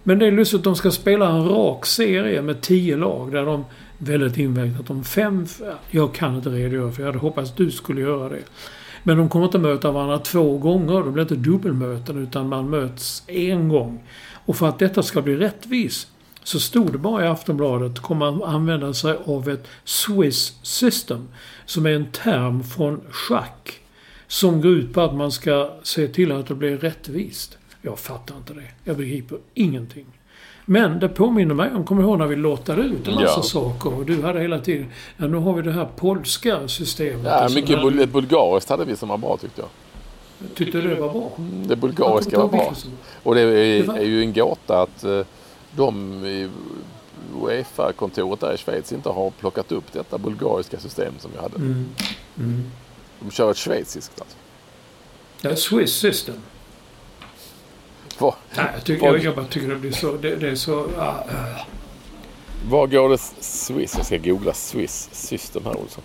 [0.04, 3.46] Men det är lustigt att de ska spela en rak serie med tio lag där
[3.46, 3.66] de
[4.00, 5.46] väldigt invecklat om fem...
[5.90, 8.44] Jag kan inte redogöra för jag hade hoppats att du skulle göra det.
[9.04, 11.04] Men de kommer inte möta varandra två gånger.
[11.04, 14.04] Det blir inte dubbelmöten utan man möts en gång.
[14.46, 16.08] Och för att detta ska bli rättvis
[16.44, 21.28] så stod det bara i Aftonbladet kommer man använda sig av ett Swiss system.
[21.66, 23.82] Som är en term från schack.
[24.28, 27.58] Som går ut på att man ska se till att det blir rättvist.
[27.82, 28.68] Jag fattar inte det.
[28.84, 30.06] Jag begriper ingenting.
[30.70, 33.42] Men det påminner mig om, kommer ihåg när vi lottade ut en massa ja.
[33.42, 37.26] saker och du hade hela tiden, ja nu har vi det här polska systemet.
[37.26, 38.06] Ja, mycket här...
[38.06, 39.70] bulgariskt hade vi som var bra tyckte jag.
[40.56, 41.32] Tyckte du det var bra?
[41.68, 42.74] Det bulgariska var bra.
[43.24, 45.22] Och det är, är, ju en gåta att eh,
[45.76, 46.24] de
[47.44, 51.56] Uefa-kontoret där i Schweiz inte har plockat upp detta bulgariska system som vi hade.
[51.56, 51.86] Mm.
[52.38, 52.72] Mm.
[53.20, 54.38] De kör ett schweiziskt alltså.
[55.42, 56.36] Ja, Swiss system.
[58.20, 60.12] Var, Nej, jag, tycker, jag, jag bara tycker det blir så...
[60.12, 60.80] Det, det är så...
[60.98, 61.24] ah.
[62.70, 63.94] var går det Swiss?
[63.98, 66.04] Jag ska googla Swiss system här Olsson.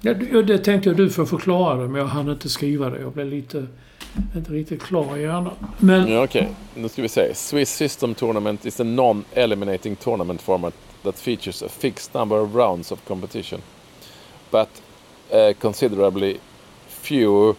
[0.00, 3.00] Ja, det, tänkte jag du får förklara det, men jag hann inte skriva det.
[3.00, 3.66] Jag blev lite...
[4.36, 5.52] Inte riktigt klar i hjärnan.
[5.78, 6.08] Men...
[6.08, 7.34] Ja, Okej, nu ska vi se.
[7.34, 12.92] Swiss System Tournament is a non-eliminating tournament format that features a fixed number of rounds
[12.92, 13.60] of competition.
[14.50, 14.68] But
[15.32, 16.38] uh, considerably
[16.88, 17.54] fewer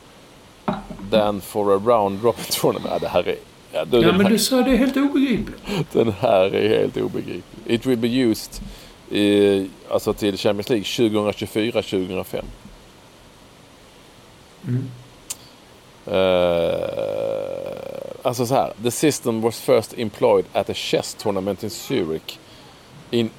[1.12, 2.90] than for a round robin tournament.
[2.94, 3.36] Ja, det här är...
[3.72, 5.58] Ja, du, Ja, men här, du sa det är helt obegripligt.
[5.92, 7.44] den här är helt obegriplig.
[7.66, 8.52] It will be used
[9.12, 12.42] i, alltså till Champions League 2024-2025.
[14.68, 14.90] Mm.
[16.06, 16.80] Eh,
[18.24, 18.74] alltså så här.
[18.84, 22.38] The system was first employed at a chess tournament in Zurich
[23.12, 23.30] in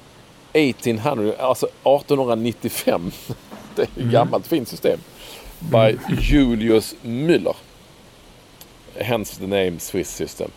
[0.53, 3.11] 1800, alltså 1895.
[3.75, 4.11] Det är ett Mm.
[4.11, 4.99] gammalt fint system.
[5.59, 7.55] By Julius Müller.
[9.01, 10.51] Hence the name Swiss system.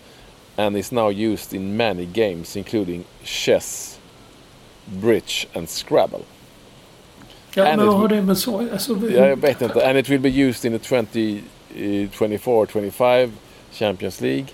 [0.56, 3.98] And is now used in many games including chess,
[4.86, 6.24] bridge and scrabble.
[7.54, 8.58] Ja, And men vad har det med så...
[8.72, 9.88] Alltså, Ja, jag vet inte.
[9.88, 11.42] And it will be used in the 20,
[11.74, 13.30] eh, 24-25
[13.72, 14.46] Champions League.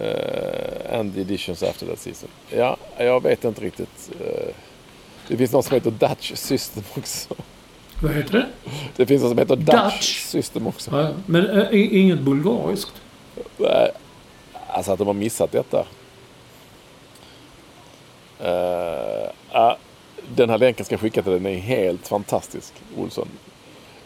[0.00, 2.28] Uh, and editions after that season.
[2.50, 4.10] Ja, jag vet inte riktigt.
[4.20, 4.54] Eh,
[5.28, 7.34] det finns något som heter Dutch System också.
[8.00, 8.46] Vad heter det?
[8.96, 10.20] Det finns något som heter Dutch, Dutch?
[10.24, 10.90] System också.
[11.00, 12.92] Ja, men äh, i- inget bulgariskt?
[13.56, 13.90] Nej,
[14.68, 15.86] Alltså att de har missat detta.
[18.40, 19.76] Eh, ja,
[20.36, 21.40] den här länken ska jag skicka till dig.
[21.40, 23.28] Den är helt fantastisk, Olsson.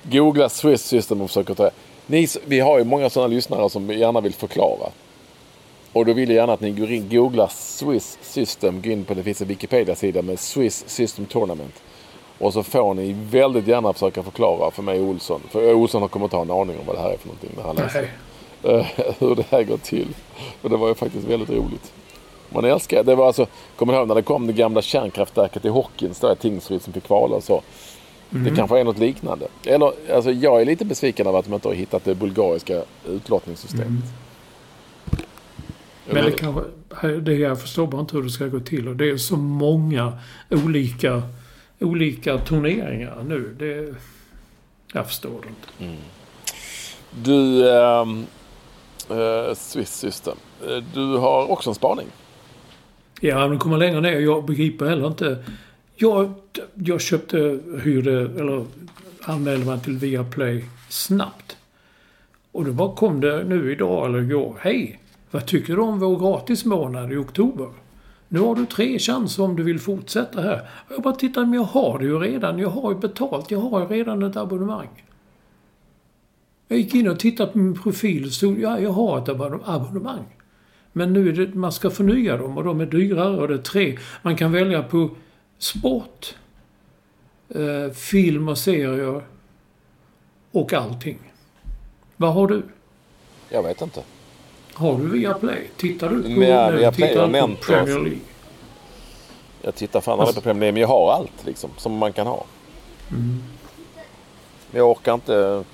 [0.03, 1.71] Googla Swiss System och försök att ta
[2.07, 4.91] ni, Vi har ju många sådana lyssnare som gärna vill förklara.
[5.93, 8.83] Och då vill jag gärna att ni går in, googlar Swiss System.
[8.83, 11.75] Gå in på det finns en Wikipedia-sida med Swiss System Tournament.
[12.39, 15.41] Och så får ni väldigt gärna försöka förklara för mig och Olsson.
[15.51, 17.63] För Olsson kommer inte ha en aning om vad det här är för någonting när
[17.63, 18.11] han läser
[18.63, 18.87] eh,
[19.19, 20.09] hur det här går till.
[20.63, 21.93] Och det var ju faktiskt väldigt roligt.
[22.51, 23.15] Man älskar det.
[23.15, 25.69] var alltså, kommer du ihåg när det kom det gamla kärnkraftverket i
[26.13, 27.63] så där Tingsryd som fick kvala och så.
[28.31, 29.49] Det kanske är något liknande.
[29.65, 34.05] Eller, alltså, jag är lite besviken över att de inte har hittat det bulgariska utlottningssystemet.
[36.07, 36.63] Men det kanske...
[37.21, 38.89] Det jag förstår bara inte hur det ska gå till.
[38.89, 40.13] Och det är så många
[40.51, 41.23] olika,
[41.81, 43.57] olika turneringar nu.
[43.59, 43.95] Det...
[44.93, 45.97] Jag förstår det inte.
[47.23, 48.27] Du, ehm,
[49.11, 50.37] eh, Swiss System.
[50.69, 52.07] Eh, Du har också en spaning.
[53.21, 54.21] Ja, men kommer längre ner.
[54.21, 55.45] Jag begriper heller inte.
[55.97, 56.35] Jag,
[56.75, 58.65] jag köpte, hyrde, eller
[59.23, 61.57] anmälde mig till Viaplay snabbt.
[62.53, 64.57] Och då bara kom det nu idag eller igår.
[64.61, 65.01] Hej!
[65.31, 67.69] Vad tycker du om vår gratismånad i oktober?
[68.29, 70.69] Nu har du tre chanser om du vill fortsätta här.
[70.89, 72.59] Jag bara tittar, men jag har det ju redan.
[72.59, 73.51] Jag har ju betalt.
[73.51, 75.05] Jag har ju redan ett abonnemang.
[76.69, 79.29] Jag gick in och tittade på min profil och stod, ja, jag har ett
[79.65, 80.25] abonnemang.
[80.93, 83.59] Men nu är det, man ska förnya dem och de är dyrare och det är
[83.59, 83.99] tre.
[84.23, 85.11] Man kan välja på
[85.59, 86.35] sport,
[87.49, 89.23] eh, film och serier
[90.53, 91.19] och allting.
[92.17, 92.63] Vad har du?
[93.49, 94.03] Jag vet inte.
[94.79, 95.71] Har du Viaplay?
[95.77, 97.99] Tittar du på, Ja, nej, Viaplay tittar du på Premier.
[97.99, 98.19] League?
[99.63, 102.27] Jag tittar fan aldrig på Premier League, men jag har allt liksom, som man kan
[102.27, 102.45] ha.
[104.71, 105.65] Jag orkar inte...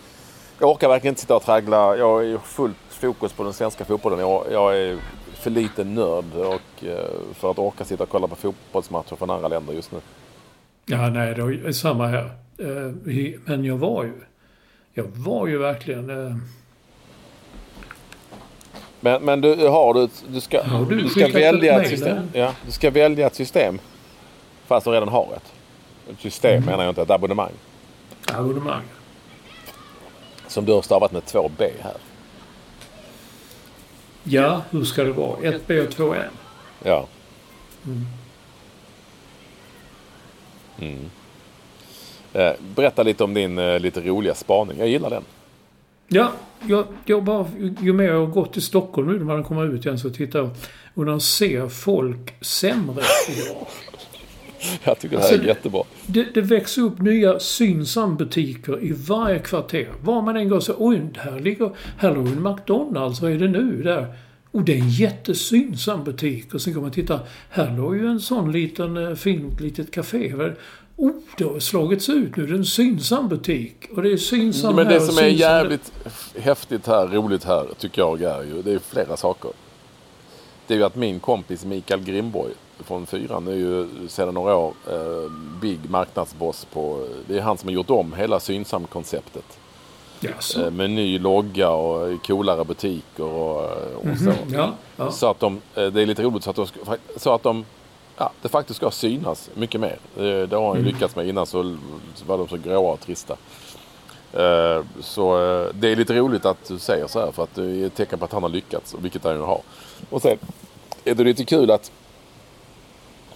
[0.60, 1.96] Jag orkar verkligen inte sitta och traggla.
[1.96, 4.18] Jag är fullt fokus på den svenska fotbollen.
[4.18, 4.98] Jag, jag är
[5.34, 9.48] för liten nörd och, eh, för att orka sitta och kolla på fotbollsmatcher från andra
[9.48, 9.98] länder just nu.
[10.86, 12.24] Ja, nej, det är samma här.
[12.58, 12.92] Eh,
[13.44, 14.12] Men jag var ju...
[14.92, 16.10] Jag var ju verkligen...
[19.04, 22.28] Men, men du har du, du ska, Har du du ska välja ett ett system.
[22.32, 22.40] där?
[22.40, 23.78] Ja, du ska välja ett system.
[24.66, 25.52] Fast du redan har ett.
[26.10, 26.64] Ett system Mm.
[26.64, 27.52] menar jag inte, ett abonnemang.
[28.32, 28.82] abonnemang.
[30.48, 31.96] Som du har stavat med två B här.
[34.24, 35.36] Ja, hur ska det vara?
[35.40, 36.28] 1B och 2N?
[36.84, 37.06] Ja.
[40.78, 41.10] Mm.
[42.32, 44.78] Eh, berätta lite om din eh, lite roliga spaning.
[44.78, 45.24] Jag gillar den.
[46.14, 46.32] Ja,
[46.66, 47.46] jag, jag bara,
[47.80, 50.38] ju mer jag har gått till Stockholm nu när man kommer ut igen så tittar
[50.38, 50.50] jag
[50.94, 53.66] och när ser folk sämre idag.
[54.84, 55.82] Jag tycker det här Alltså, är jättebra.
[56.06, 59.88] Det, det växer upp nya Synsam-butiker i varje kvarter.
[60.02, 63.48] Var man än går så oj, här ligger, här låg en McDonalds, vad är det
[63.48, 64.14] nu där?
[64.50, 66.54] Och det är en jättesynsam butik.
[66.54, 70.32] Och sen går man titta, här låg ju en sån liten eh, fint litet café.
[70.96, 71.02] Det?
[71.02, 72.46] Oh, det har slagits ut nu.
[72.46, 73.88] Det är en synsam butik.
[73.96, 75.92] Och det är synsam Men här det och som är jävligt
[76.38, 79.50] häftigt här, roligt här, tycker jag är ju, det är flera saker.
[80.66, 84.74] Det är ju att min kompis Mikael Grimborg från fyran är ju sedan några år
[84.90, 85.30] eh,
[85.60, 87.06] Big marknadsboss på...
[87.26, 89.58] Det är han som har gjort om hela Synsam-konceptet.
[90.20, 90.64] Jaså?
[90.64, 93.60] Eh, med ny logga och coolare butiker och,
[93.94, 94.24] och så.
[94.24, 95.10] Mhm, ja, ja.
[95.10, 96.66] Så att de, eh, det är lite roligt så att de,
[97.16, 97.64] så att de
[98.16, 99.98] ja, det faktiskt ska synas mycket mer.
[100.14, 101.28] Det, det har han ju lyckats med.
[101.28, 101.76] Innan så
[102.14, 103.36] så var de så gråa och trista.
[104.32, 107.62] Eh, Så eh, det är lite roligt att du säger så här för att det
[107.64, 109.60] är ett tecken på att han har lyckats, vilket han ju har.
[110.10, 110.38] Och sen
[111.04, 111.92] är det lite kul att,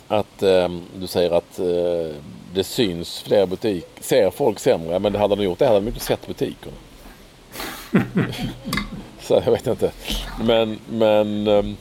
[0.08, 2.16] att eh, du säger att eh,
[2.54, 4.02] det syns fler butiker.
[4.02, 4.98] Ser folk sämre?
[4.98, 6.76] Men det hade de gjort det hade de inte sett butikerna.
[9.20, 9.92] så jag vet inte.
[10.44, 11.76] Men, men ehm,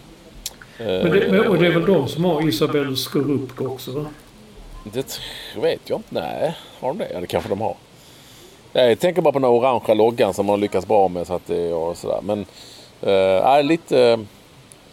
[0.78, 4.06] Men det, och det är väl de som har Isabelle Scorupco också va?
[4.84, 5.20] Det
[5.56, 6.08] vet jag inte.
[6.10, 7.10] Nej, har de det?
[7.14, 7.76] Ja, det kanske de har.
[8.74, 11.28] Jag tänker bara på den orangea loggan som man lyckats bra med.
[11.28, 12.20] Så att det, och sådär.
[12.22, 12.46] Men
[13.02, 14.00] äh, lite...
[14.02, 14.20] eh,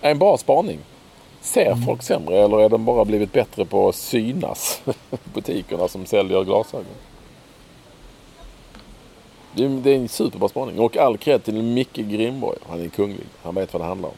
[0.01, 0.79] en bra spaning.
[1.41, 4.83] Ser folk sämre eller är de bara blivit bättre på att synas?
[5.35, 6.87] Butikerna som säljer glasögon.
[9.53, 10.79] Det är, det är en superbra spaning.
[10.79, 12.59] Och all cred till Micke Grimborg.
[12.69, 13.27] Han är kunglig.
[13.43, 14.15] Han vet vad det handlar om.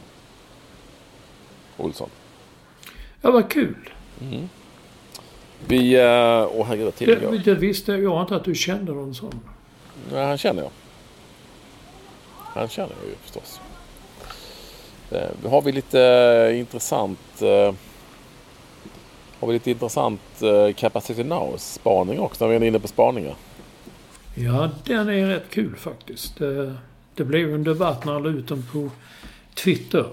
[1.77, 2.09] Olsson.
[3.21, 3.89] Ja, vad kul.
[5.67, 5.95] Vi...
[5.95, 7.37] eh, Åh herregud, vad tiden går.
[7.45, 9.39] Det, visste jag inte att du kände någon sån.
[10.13, 10.71] Ja, han känner jag.
[12.37, 13.59] Han känner jag ju förstås.
[15.11, 17.73] Eh, Då har vi lite eh, intressant eh,
[19.39, 23.35] har vi lite intressant eh, Capacity Now-spaning också när vi är inne på spaningar.
[24.35, 26.37] Ja, den är rätt kul faktiskt.
[26.37, 26.75] Det,
[27.15, 28.89] det blev en debatt när han la ut den på
[29.55, 30.05] Twitter.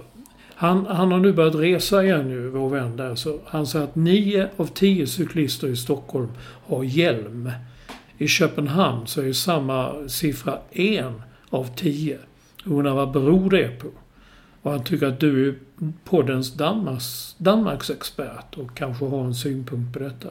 [0.56, 3.14] Han, han har nu börjat resa igen ju, vår vän där.
[3.14, 6.28] Så han säger att nio av tio cyklister i Stockholm
[6.66, 7.50] har hjälm.
[8.18, 12.18] I Köpenhamn så är ju samma siffra en av tio.
[12.64, 13.88] Jag undrar vad beror det på?
[14.62, 15.54] Och han tycker att du är
[16.04, 20.28] poddens Danmarks, Danmarksexpert och kanske har en synpunkt på detta.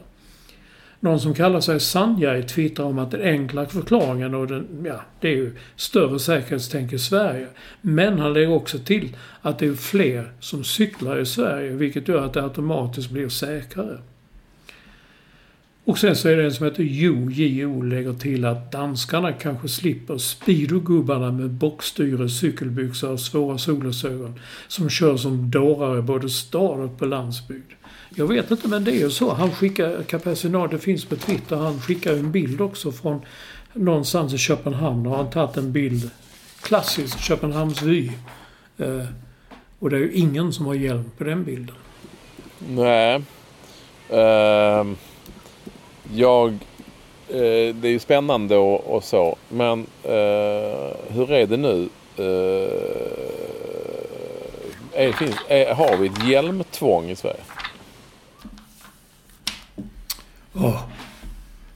[1.04, 5.28] Någon som kallar sig Sanjay twittrar om att den enkla förklaringen och den, ja, det
[5.28, 7.47] är ju större säkerhetstänk i Sverige.
[7.82, 12.26] Men han lägger också till att det är fler som cyklar i Sverige vilket gör
[12.26, 13.97] att det automatiskt blir säkrare.
[15.86, 17.81] Och sen så är det en som heter Jo, J.O.
[17.81, 25.17] lägger till att danskarna kanske slipper speedogubbarna med bockstyre, cykelbyxor och svåra solglasögon som kör
[25.17, 27.71] som dårar i både stad och på landsbygd.
[28.15, 29.34] Jag vet inte men det är ju så.
[29.34, 33.21] Han skickar, Capacina, det finns på Twitter, han skickar en bild också från
[33.73, 35.05] någonstans i Köpenhamn.
[35.05, 36.09] Har han tagit en bild,
[36.61, 38.11] klassisk Köpenhamnsvy.
[38.77, 39.05] Eh,
[39.79, 41.75] och det är ju ingen som har hjälm på den bilden.
[42.67, 43.23] Nej.
[44.09, 44.95] Ehm,
[46.16, 46.49] jag...
[47.30, 49.36] eh, det är ju spännande och, och så.
[49.49, 51.89] Men eh, hur är det nu?
[52.18, 52.70] Eh,
[55.04, 57.39] är, finns, är, har vi ett hjälmtvång i Sverige?
[60.56, 60.80] Åh,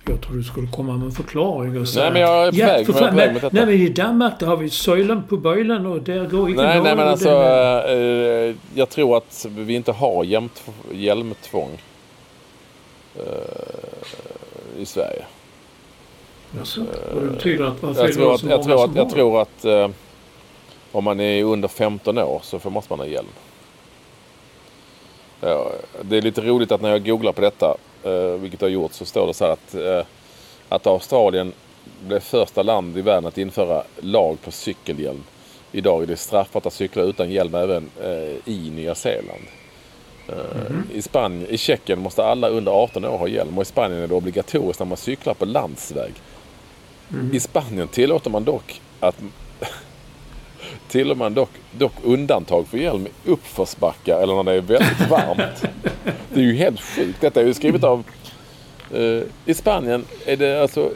[0.08, 2.12] jag tror du skulle komma med en förklaring och säga...
[2.12, 3.50] men jag är på väg- jag är på väg detta.
[3.52, 6.82] Nej men i Danmark där har vi söjlen på böjlen och där går ingen Nej,
[6.82, 7.30] nej men alltså.
[7.30, 10.24] är- eh, jag tror att vi inte har
[10.92, 11.70] hjälmtvång.
[13.20, 15.26] Eh, I Sverige.
[16.58, 16.82] Jaså?
[17.16, 19.66] Och det betyder att varför är Jag tror att, jag tror att, jag tror att
[19.66, 19.90] eh,
[20.92, 23.28] om man är under 15 år så får- måste man ha hjälm.
[26.02, 28.94] Det är lite roligt att när jag googlar på detta, eh, vilket jag har gjort,
[28.94, 30.06] så står det så här att, eh,
[30.70, 31.54] att Australien
[32.08, 35.24] blev första land i världen att införa lag på cykelhjälm.
[35.72, 39.42] Idag är det straffbart att cykla utan hjälm även eh, i Nya Zeeland.
[40.30, 44.02] Eh, I, Spanien, I Tjeckien måste alla under 18 år ha hjälm och i Spanien
[44.02, 46.14] är det obligatoriskt när man cyklar på landsväg.
[47.34, 49.16] I Spanien tillåter man dock att
[50.88, 55.66] tillåter man dock, dock undantag för hjälm i uppförsbackar eller när det är väldigt varmt.
[56.34, 57.22] Det är ju helt sjukt.
[57.22, 58.04] Detta är ju skrivet av...
[58.94, 60.92] eh, I Spanien är det alltså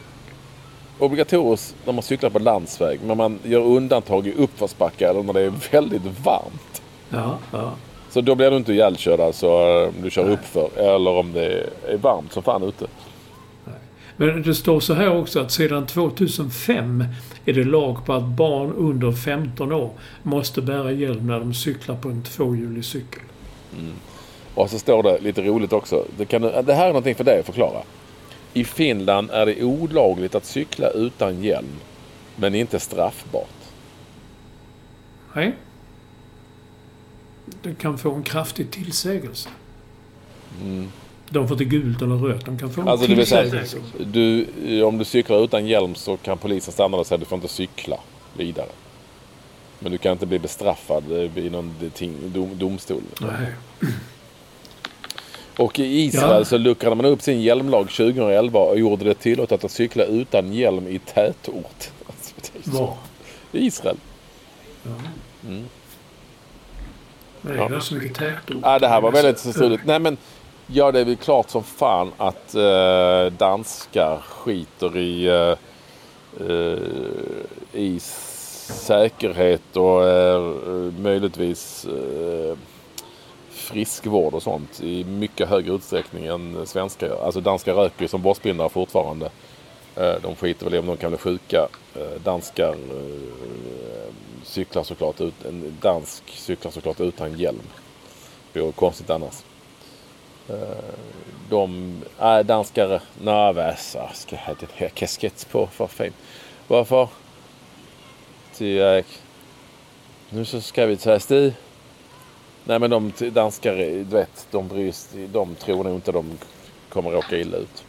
[1.00, 3.00] obligatoriskt när man cyklar på landsväg.
[3.06, 6.82] Men man gör undantag i uppförsbackar eller när det är väldigt varmt.
[7.10, 7.74] Ja, ja.
[8.12, 9.50] Så då blir du inte ihjälkörd alltså
[9.88, 12.88] om du kör uppför eller om det är varmt som fan ute.
[14.18, 17.04] Men det står så här också att sedan 2005
[17.46, 19.90] är det lag på att barn under 15 år
[20.24, 23.22] måste bära hjälm när de cyklar på en tvåhjulig cykel.
[24.56, 26.06] Och så står det lite roligt också.
[26.18, 27.82] Det, kan, det här är någonting för dig att förklara.
[28.54, 31.80] I Finland är det olagligt att cykla utan hjälm.
[32.36, 33.48] Men inte straffbart.
[35.34, 35.56] Nej.
[37.64, 39.50] Det kan få en kraftig tillsägelse.
[41.30, 42.46] De får inte gult eller rött.
[42.46, 43.78] De kan få en Alltså det vill säga, tillsägelse.
[44.12, 44.48] du,
[44.84, 47.48] om du cyklar utan hjälm så kan polisen stanna och säga att du får inte
[47.48, 47.98] cykla
[48.38, 48.70] vidare.
[49.80, 51.04] Men du kan inte bli bestraffad
[51.36, 53.02] i någon ting, dom, domstol.
[53.22, 53.52] Nej.
[55.58, 56.46] Och i Israel Ja.
[56.46, 60.88] så luckrade man upp sin hjälmlag 2011 och gjorde det tillåtet att cykla utan hjälm
[60.88, 61.90] i tätort.
[62.08, 62.34] Alltså,
[62.80, 62.98] Var?
[63.52, 63.98] I Israel.
[67.42, 67.68] Men Ja.
[67.70, 68.58] det är så mycket tätort.
[68.64, 69.86] Ja, det här var väldigt struligt.
[69.86, 70.18] Nej men,
[70.68, 75.56] ja det är väl klart som fan att eh, danskar skiter i, eh,
[76.50, 76.78] eh,
[77.74, 80.42] i säkerhet och eh,
[81.00, 82.58] möjligtvis eh,
[83.52, 87.26] friskvård och sånt i mycket högre utsträckning än svenskar gör.
[87.26, 89.30] Alltså danskar röker ju som borstbindare fortfarande.
[89.96, 91.68] Eh, de skiter väl i om de kan bli sjuka.
[91.96, 92.76] Eh, danskar
[94.44, 97.62] cyklar såklart ut, en dansk cyklar såklart utan hjälm.
[98.54, 99.44] Det vore konstigt annars.
[100.50, 100.56] Eh,
[101.50, 104.10] de är danskar nervösa.
[104.14, 106.14] Ska jag ha den här kaskett på för fan.
[106.68, 107.08] Varför?
[108.54, 109.04] Till jag...
[110.30, 111.36] Nu så ska vi testa.
[112.64, 116.38] Nej men de danskar, du vet, de bryr sig, de tror nog inte de
[116.90, 117.84] kommer råka illa ut.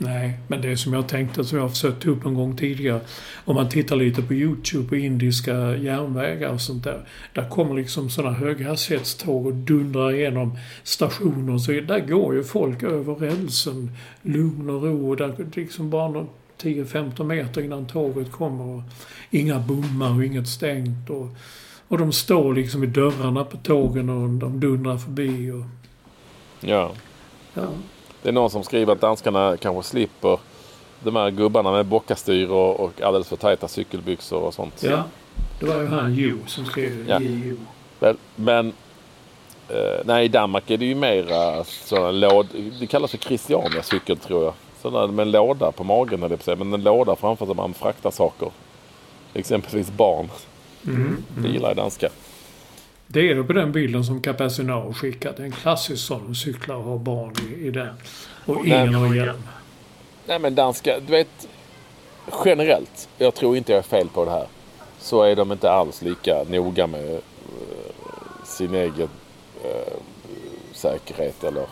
[0.00, 2.56] Nej, men det är som jag tänkte, som jag har försökt ta upp en gång
[2.56, 3.00] tidigare.
[3.44, 7.08] Om man tittar lite på YouTube på indiska järnvägar och sånt där.
[7.32, 12.82] Där kommer liksom sådana höghastighetståg och dundrar igenom stationer och så Där går ju folk
[12.82, 13.90] över rälsen,
[14.22, 15.10] lugn och ro.
[15.10, 16.28] Och där liksom bara någon
[16.62, 18.64] 10-15 meter innan tåget kommer.
[18.64, 18.82] Och
[19.30, 21.10] inga bommar och inget stängt.
[21.10, 21.28] Och,
[21.88, 25.50] och de står liksom i dörrarna på tågen och de dundrar förbi.
[25.50, 25.64] Och,
[26.60, 26.92] Ja.
[27.54, 27.68] ja.
[28.28, 30.38] Det är någon som skriver att danskarna kanske slipper
[31.00, 34.82] de här gubbarna med bockastyr och, och alldeles för tajta cykelbyxor och sånt.
[34.82, 35.04] ja,
[35.60, 37.20] det var ju han Jo som skrev Ja.
[37.20, 37.56] JO.
[38.00, 38.72] Men, men
[39.68, 42.46] eh, nej, i Danmark är det ju mera sådana låd...
[42.80, 44.54] Det kallas för Christiania cykel tror jag.
[44.82, 46.56] Sådana med en låda på magen eller på sig.
[46.56, 48.50] Men en låda framför sig man fraktar saker.
[49.34, 50.28] Exempelvis barn.
[50.86, 51.24] Mm.
[51.42, 52.10] Det gillar danskar.
[53.10, 55.38] Det är det på den bilden som Capacina har skickat.
[55.38, 56.34] En klassisk sån.
[56.34, 57.94] Cyklar och har barn i, i den.
[58.46, 59.42] Och ingen har hjälm.
[60.26, 61.48] Nej men danska, du vet
[62.44, 64.46] generellt, jag tror inte jag är fel på det här.
[64.98, 67.20] Så är de inte alls lika noga med eh,
[68.44, 69.08] sin egen
[69.64, 69.94] eh,
[70.72, 71.66] säkerhet eller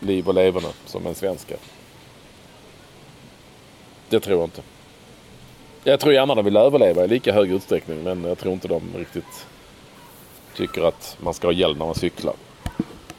[0.00, 1.54] liv och leverne som en svenska.
[4.08, 4.62] Det tror jag inte.
[5.84, 8.82] Jag tror gärna de vill överleva i lika hög utsträckning men jag tror inte de
[8.96, 9.46] riktigt
[10.54, 12.34] tycker att man ska ha hjälm när man cyklar.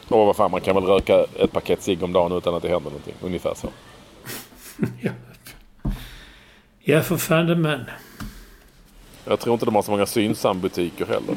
[0.08, 2.70] Och vad fan, man kan väl röka ett paket cigg om dagen utan att det
[2.70, 3.14] händer någonting.
[3.22, 3.68] Ungefär så.
[6.84, 7.02] Ja.
[7.02, 7.86] för fan men.
[9.26, 11.36] Jag tror inte de har så många Synsam-butiker heller.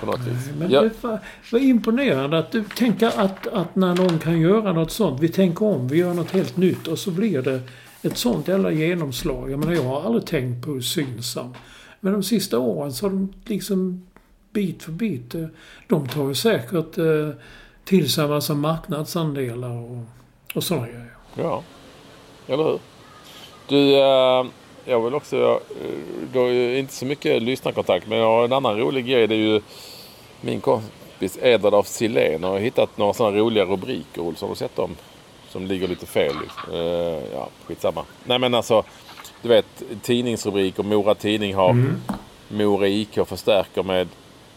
[0.00, 0.50] På något vis.
[0.58, 1.20] Men Ja, det var,
[1.52, 5.20] var imponerande att du tänker att, att när någon kan göra något sånt.
[5.20, 7.60] Vi tänker om, vi gör något helt nytt och så blir det
[8.02, 9.50] ett sånt jävla genomslag.
[9.50, 11.54] Jag menar, jag har aldrig tänkt på Synsam.
[12.04, 14.06] Men de sista åren så har de liksom
[14.52, 15.34] bit för bit.
[15.34, 15.46] Eh,
[15.88, 17.28] de tar ju säkert eh,
[17.84, 20.04] till sig en massa marknadsandelar och,
[20.54, 21.10] och sådana grejer.
[21.34, 21.62] ja.
[22.46, 22.78] eller hur?
[23.68, 24.44] Du, eh,
[24.84, 25.36] jag vill också...
[25.36, 29.26] Eh, du har ju inte så mycket lyssnarkontakt men jag har en annan rolig grej.
[29.26, 29.60] Det är ju
[30.40, 34.20] min kompis Edvard af Sillén har hittat några sådana roliga rubriker.
[34.22, 34.48] Olsson.
[34.48, 34.96] Har du sett dem?
[35.48, 36.34] Som ligger lite fel.
[36.42, 36.74] Liksom.
[36.74, 38.04] Eh, ja, skitsamma.
[38.24, 38.84] Nej men alltså,
[39.44, 40.82] du vet tidningsrubriker.
[40.82, 41.76] Mora Tidning har
[42.48, 44.08] Mora IK förstärker med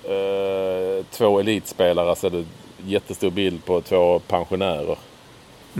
[0.03, 2.15] eh, två elitspelare.
[2.15, 2.45] Så är det
[2.85, 4.97] jättestor bild på två pensionärer.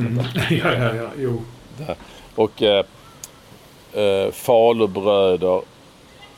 [0.49, 1.09] ja, ja, ja.
[1.17, 1.41] Jo.
[2.35, 2.85] Och eh,
[3.93, 5.61] eh, Falubröder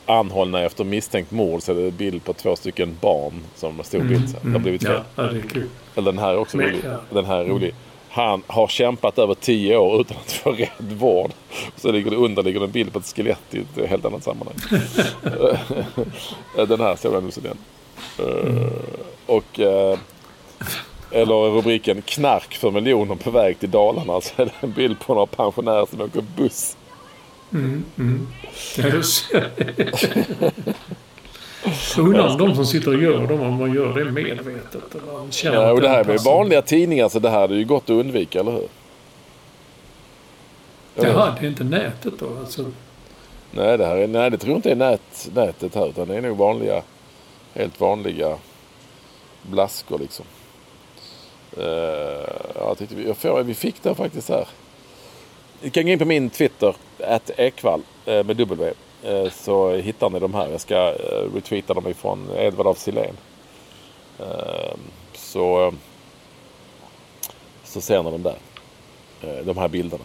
[0.05, 1.61] anhållna efter misstänkt mord.
[1.61, 4.29] Så är det bild på två stycken barn som har stor bild.
[4.29, 5.01] Så Det har blivit fel.
[5.15, 5.69] Ja, ja, det är kul.
[5.95, 6.81] Eller den här är också Men, rolig.
[6.85, 6.99] ja.
[7.09, 7.73] Den här är rolig.
[8.09, 11.31] Han har kämpat över tio år utan att få rätt vård.
[11.75, 14.55] Så ligger det under ligger en bild på ett skelett i ett helt annat sammanhang.
[16.67, 17.57] den här nu så den.
[18.19, 18.71] Eh,
[19.25, 19.59] Och...
[19.59, 19.99] eh,
[21.11, 24.21] eller rubriken Knark för miljoner på väg till Dalarna.
[24.21, 26.77] Så är det en bild på några pensionärer som åker buss.
[28.77, 29.31] Ja, just
[31.63, 34.95] Jag undrar de som sitter och gör dem, om man gör det medvetet.
[35.29, 37.83] Känner Ja, och det här den med vanliga tidningar så det här är ju gott
[37.83, 38.67] att undvika, eller hur?
[40.95, 41.09] Eller?
[41.09, 42.27] Jaha, det är inte nätet då?
[42.39, 42.65] Alltså,
[43.51, 45.87] Nej, det här är, nej, det tror jag inte är nät, nätet här.
[45.89, 46.83] Utan det är nog vanliga,
[47.53, 48.37] helt vanliga
[49.41, 50.25] blaskor liksom.
[51.57, 51.63] Uh,
[52.55, 54.47] jag tyckte vi, jag får, vi fick den faktiskt här.
[55.61, 58.73] Ni kan gå in på min Twitter, att Ekvall eh, med W.
[59.03, 60.47] eh, Så hittar ni de här.
[60.47, 63.15] Jag ska eh, retweeta dem ifrån Edvard af Sillén.
[64.19, 64.73] Eh,
[65.13, 65.73] Så,
[67.63, 68.37] så ser ni dem där.
[69.21, 70.03] Eh, De här bilderna.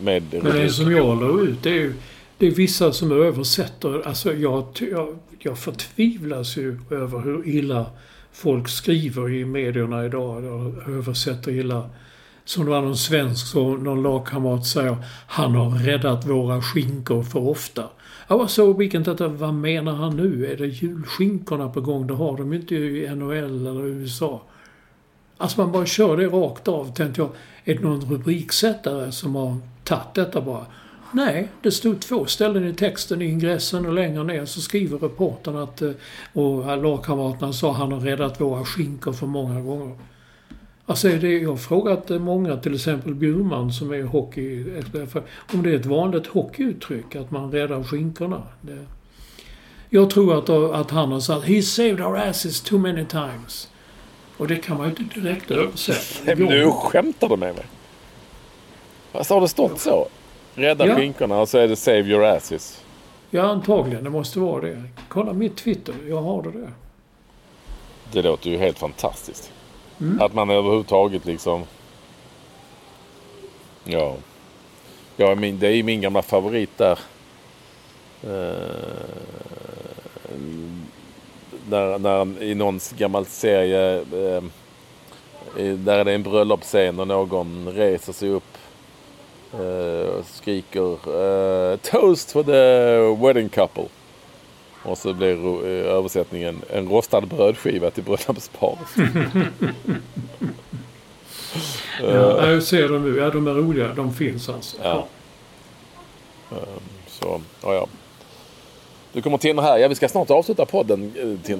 [0.00, 1.94] Med men det som jag la ut, det är ju
[2.38, 4.06] det är vissa som översätter.
[4.06, 7.86] Alltså jag, jag, jag förtvivlas ju över hur illa
[8.32, 11.90] folk skriver i medierna idag, och översätter illa.
[12.48, 14.96] Som det var någon svensk, så någon lagkamrat säger
[15.26, 17.84] han har räddat våra skinkor för ofta.
[18.28, 20.46] Jag såg vilken detta, vad menar han nu?
[20.52, 22.06] Är det julskinkorna på gång?
[22.06, 24.42] Det har de ju inte i NHL eller USA.
[25.36, 26.92] Alltså man bara kör det rakt av.
[26.94, 27.30] Tänkte jag,
[27.64, 30.66] är det någon rubriksättare som har tagit detta bara?
[31.12, 35.56] Nej, det stod två ställen i texten i ingressen och längre ner så skriver reportern
[35.56, 35.90] att, eh,
[36.32, 39.96] och lagkamraterna sa han har räddat våra skinkor för många gånger.
[40.88, 44.64] Alltså det, jag har frågat många, till exempel Bjurman som är hockey
[45.52, 48.42] om det är ett vanligt hockeyuttryck att man räddar skinkorna.
[48.60, 48.86] Det,
[49.90, 53.68] jag tror att, att han har sagt “He saved our asses too many times”.
[54.36, 56.34] Och det kan man ju inte direkt översätta.
[56.44, 57.64] Nu skämtar du med mig?
[59.12, 60.08] Alltså har det stått så?
[60.54, 60.96] Rädda ja.
[60.96, 62.84] skinkorna och så är det “Save your asses”?
[63.30, 64.04] Ja, antagligen.
[64.04, 64.82] Det måste vara det.
[65.08, 65.94] Kolla mitt Twitter.
[66.08, 66.72] Jag har det där.
[68.12, 69.52] Det låter ju helt fantastiskt.
[70.00, 70.20] Mm.
[70.20, 71.64] Att man överhuvudtaget liksom...
[73.84, 74.16] Ja.
[75.16, 76.98] ja min, det är ju min gamla favorit där.
[78.24, 78.52] Uh,
[81.68, 84.00] när, när i någon gammal serie.
[84.00, 84.42] Uh,
[85.74, 88.58] där är det en bröllopsscen och någon reser sig upp.
[89.60, 93.88] Uh, och skriker Toast for the wedding couple.
[94.88, 98.78] Och så blir eh, översättningen en rostad brödskiva till bröllopsparet.
[102.02, 103.18] ja, jag ser dem nu.
[103.18, 103.94] Ja, de är roliga.
[103.94, 104.76] De finns alltså.
[104.82, 105.06] Ja.
[106.50, 106.58] Um,
[107.06, 107.86] så, ja, ja.
[109.12, 109.78] Du kommer Tina här.
[109.78, 111.52] Ja, vi ska snart avsluta podden, eh.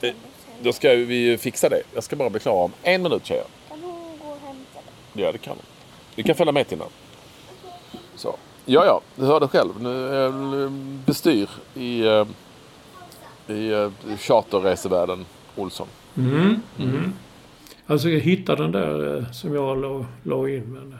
[0.00, 0.14] Eh,
[0.62, 1.82] då ska vi fixa det.
[1.94, 3.44] Jag ska bara bli klar om en minut, tjejer.
[3.68, 4.78] Kan hon gå och hämta
[5.12, 5.22] det?
[5.22, 5.66] Ja, det kan hon.
[6.14, 6.84] Vi kan följa med, Tina.
[8.14, 8.36] Så.
[8.64, 9.82] Ja, ja, du hörde själv.
[9.82, 10.32] Nu jag
[11.06, 12.26] bestyr i, eh,
[13.46, 15.86] i uh, charterresevärlden Olsson.
[16.16, 17.12] Mm, mm.
[17.86, 20.62] Alltså jag hittade den där eh, som jag la, la in.
[20.72, 20.98] Men,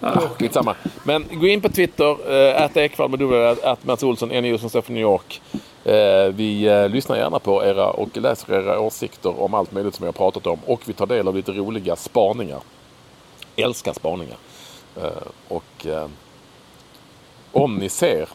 [0.00, 0.74] Ja, skitsamma.
[1.04, 4.82] Men gå in på Twitter, ät Ekvall med dubbel att Mats Olsson, NIO som står
[4.82, 5.42] för New York.
[6.34, 10.12] Vi lyssnar gärna på era och läser era åsikter om allt möjligt som vi har
[10.12, 10.58] pratat om.
[10.66, 12.60] Och vi tar del av lite roliga spaningar.
[13.56, 14.36] Älskar spaningar.
[15.48, 15.86] Och
[17.62, 18.28] om ni ser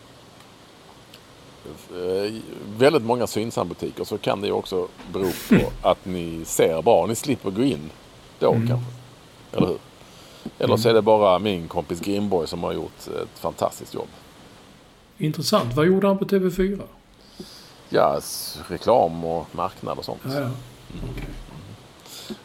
[1.68, 2.34] eh,
[2.78, 7.06] väldigt många Synsam-butiker så kan det också bero på att ni ser bra.
[7.06, 7.90] Ni slipper gå in
[8.40, 8.68] då mm.
[8.68, 8.92] kanske.
[9.52, 9.78] Eller hur?
[10.60, 14.08] Eller så är det bara min kompis Grimborg som har gjort ett fantastiskt jobb.
[15.18, 15.74] Intressant.
[15.74, 16.82] Vad gjorde han på TV4?
[17.90, 18.20] Ja,
[18.68, 20.22] reklam och marknad och sånt.
[20.24, 20.40] Ja, ja.
[20.40, 20.56] Mm.
[21.12, 21.26] Okay.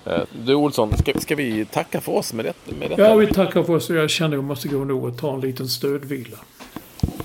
[0.04, 3.02] Eh, du Olsson, ska, ska, vi tacka för oss med, det, med detta?
[3.02, 3.90] Ja, vi tackar för oss.
[3.90, 6.36] Jag känner att jag måste gå nog och ta en liten stödvila.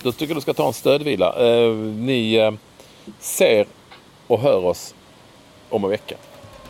[0.04, 1.34] Då tycker du ska ta en stödvila.
[1.34, 2.52] Eh, ni eh,
[3.20, 3.66] ser
[4.28, 4.96] och hör oss
[5.70, 6.16] om en vecka.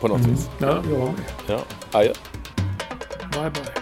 [0.00, 0.30] På något mm.
[0.30, 0.48] vis.
[0.58, 1.14] Ja, jag med.
[1.46, 1.58] Ja,
[1.92, 2.12] adjö.
[3.32, 3.81] Bye, bye.